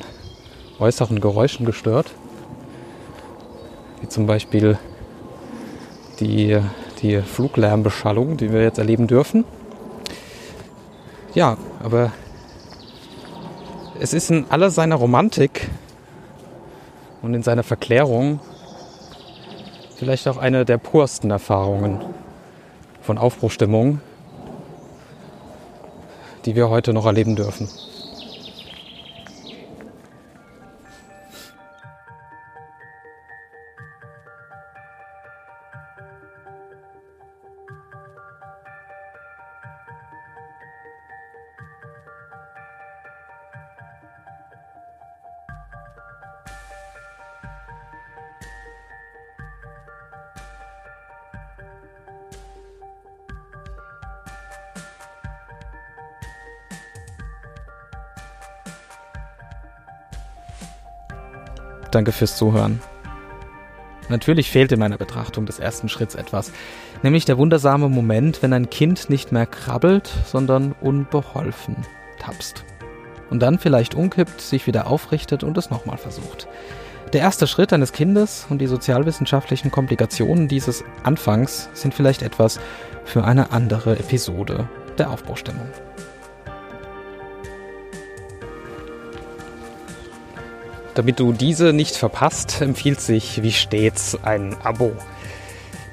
äußeren 0.78 1.20
Geräuschen 1.20 1.66
gestört, 1.66 2.10
wie 4.00 4.08
zum 4.08 4.26
Beispiel 4.26 4.78
die, 6.20 6.58
die 7.02 7.20
Fluglärmbeschallung, 7.20 8.38
die 8.38 8.50
wir 8.50 8.62
jetzt 8.62 8.78
erleben 8.78 9.08
dürfen. 9.08 9.44
Ja, 11.34 11.58
aber 11.82 12.12
es 14.00 14.14
ist 14.14 14.30
in 14.30 14.46
aller 14.48 14.70
seiner 14.70 14.96
Romantik 14.96 15.68
und 17.20 17.34
in 17.34 17.42
seiner 17.42 17.62
Verklärung 17.62 18.40
vielleicht 19.96 20.26
auch 20.28 20.38
eine 20.38 20.64
der 20.64 20.78
pursten 20.78 21.30
Erfahrungen 21.30 22.00
von 23.02 23.18
Aufbruchstimmung, 23.18 24.00
die 26.44 26.56
wir 26.56 26.70
heute 26.70 26.92
noch 26.92 27.06
erleben 27.06 27.36
dürfen. 27.36 27.68
Danke 61.92 62.10
fürs 62.10 62.36
Zuhören. 62.36 62.80
Natürlich 64.08 64.50
fehlt 64.50 64.72
in 64.72 64.80
meiner 64.80 64.96
Betrachtung 64.96 65.46
des 65.46 65.58
ersten 65.58 65.88
Schritts 65.88 66.14
etwas, 66.14 66.50
nämlich 67.02 67.26
der 67.26 67.38
wundersame 67.38 67.88
Moment, 67.88 68.42
wenn 68.42 68.52
ein 68.52 68.70
Kind 68.70 69.10
nicht 69.10 69.30
mehr 69.30 69.46
krabbelt, 69.46 70.10
sondern 70.26 70.74
unbeholfen 70.80 71.76
tapst. 72.18 72.64
Und 73.30 73.40
dann 73.40 73.58
vielleicht 73.58 73.94
umkippt, 73.94 74.40
sich 74.40 74.66
wieder 74.66 74.86
aufrichtet 74.86 75.44
und 75.44 75.56
es 75.58 75.70
nochmal 75.70 75.98
versucht. 75.98 76.48
Der 77.12 77.20
erste 77.20 77.46
Schritt 77.46 77.74
eines 77.74 77.92
Kindes 77.92 78.46
und 78.48 78.58
die 78.58 78.66
sozialwissenschaftlichen 78.66 79.70
Komplikationen 79.70 80.48
dieses 80.48 80.82
Anfangs 81.02 81.68
sind 81.74 81.92
vielleicht 81.92 82.22
etwas 82.22 82.58
für 83.04 83.24
eine 83.24 83.52
andere 83.52 83.98
Episode 83.98 84.66
der 84.96 85.10
Aufbruchstimmung. 85.10 85.68
Damit 90.94 91.20
du 91.20 91.32
diese 91.32 91.72
nicht 91.72 91.96
verpasst, 91.96 92.60
empfiehlt 92.60 93.00
sich 93.00 93.42
wie 93.42 93.52
stets 93.52 94.18
ein 94.22 94.56
Abo. 94.62 94.92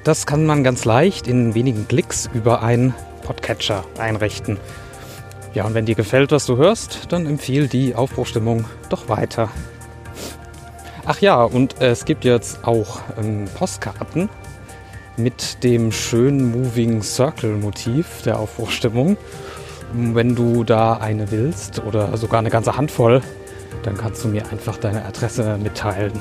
Das 0.04 0.26
kann 0.26 0.44
man 0.46 0.64
ganz 0.64 0.84
leicht 0.84 1.26
in 1.26 1.54
wenigen 1.54 1.88
Klicks 1.88 2.28
über 2.32 2.62
einen 2.62 2.94
Podcatcher 3.22 3.84
einrichten. 3.98 4.58
Ja, 5.54 5.64
und 5.64 5.74
wenn 5.74 5.86
dir 5.86 5.94
gefällt, 5.94 6.32
was 6.32 6.46
du 6.46 6.56
hörst, 6.56 7.12
dann 7.12 7.26
empfiehl 7.26 7.66
die 7.66 7.94
Aufbruchstimmung 7.94 8.66
doch 8.88 9.08
weiter. 9.08 9.48
Ach 11.06 11.20
ja, 11.20 11.42
und 11.42 11.80
es 11.80 12.04
gibt 12.04 12.24
jetzt 12.24 12.64
auch 12.64 13.00
ähm, 13.18 13.46
Postkarten 13.54 14.28
mit 15.16 15.64
dem 15.64 15.92
schönen 15.92 16.50
Moving 16.52 17.02
Circle 17.02 17.56
Motiv 17.56 18.22
der 18.22 18.38
Aufbruchstimmung. 18.38 19.16
Wenn 19.92 20.36
du 20.36 20.62
da 20.62 20.94
eine 20.94 21.30
willst 21.30 21.82
oder 21.84 22.16
sogar 22.16 22.38
eine 22.38 22.50
ganze 22.50 22.76
Handvoll, 22.76 23.22
dann 23.82 23.96
kannst 23.96 24.24
du 24.24 24.28
mir 24.28 24.46
einfach 24.50 24.76
deine 24.76 25.04
Adresse 25.04 25.58
mitteilen. 25.58 26.12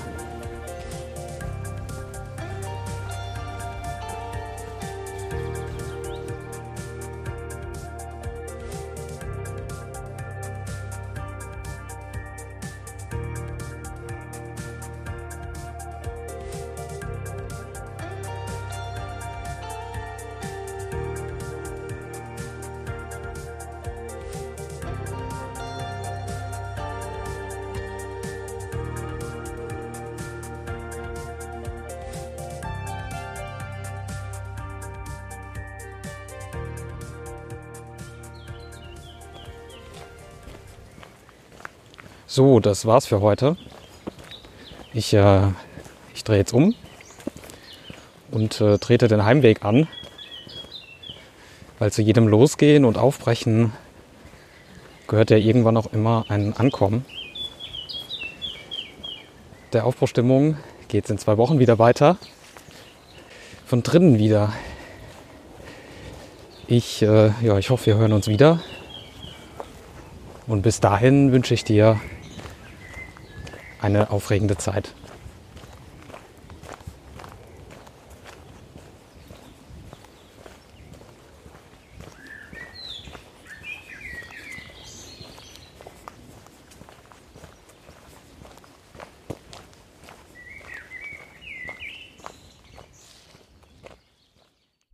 So, 42.31 42.59
das 42.59 42.85
war's 42.85 43.07
für 43.07 43.21
heute. 43.21 43.57
Ich, 44.93 45.15
äh, 45.15 45.47
ich 46.13 46.23
drehe 46.23 46.37
jetzt 46.37 46.53
um 46.53 46.75
und 48.29 48.61
äh, 48.61 48.77
trete 48.77 49.07
den 49.07 49.25
Heimweg 49.25 49.65
an, 49.65 49.87
weil 51.79 51.91
zu 51.91 52.03
jedem 52.03 52.27
Losgehen 52.27 52.85
und 52.85 52.99
Aufbrechen 52.99 53.73
gehört 55.07 55.31
ja 55.31 55.37
irgendwann 55.37 55.75
auch 55.75 55.91
immer 55.91 56.25
ein 56.29 56.55
Ankommen. 56.55 57.03
Der 59.73 59.87
Aufbruchstimmung 59.87 60.57
geht 60.87 61.05
es 61.05 61.09
in 61.09 61.17
zwei 61.17 61.35
Wochen 61.37 61.57
wieder 61.57 61.79
weiter. 61.79 62.19
Von 63.65 63.81
drinnen 63.81 64.19
wieder. 64.19 64.53
Ich, 66.67 67.01
äh, 67.01 67.31
ja, 67.41 67.57
ich 67.57 67.71
hoffe, 67.71 67.87
wir 67.87 67.95
hören 67.97 68.13
uns 68.13 68.27
wieder. 68.27 68.59
Und 70.45 70.61
bis 70.61 70.79
dahin 70.79 71.31
wünsche 71.31 71.55
ich 71.55 71.63
dir 71.63 71.99
eine 73.81 74.11
aufregende 74.11 74.57
Zeit. 74.57 74.93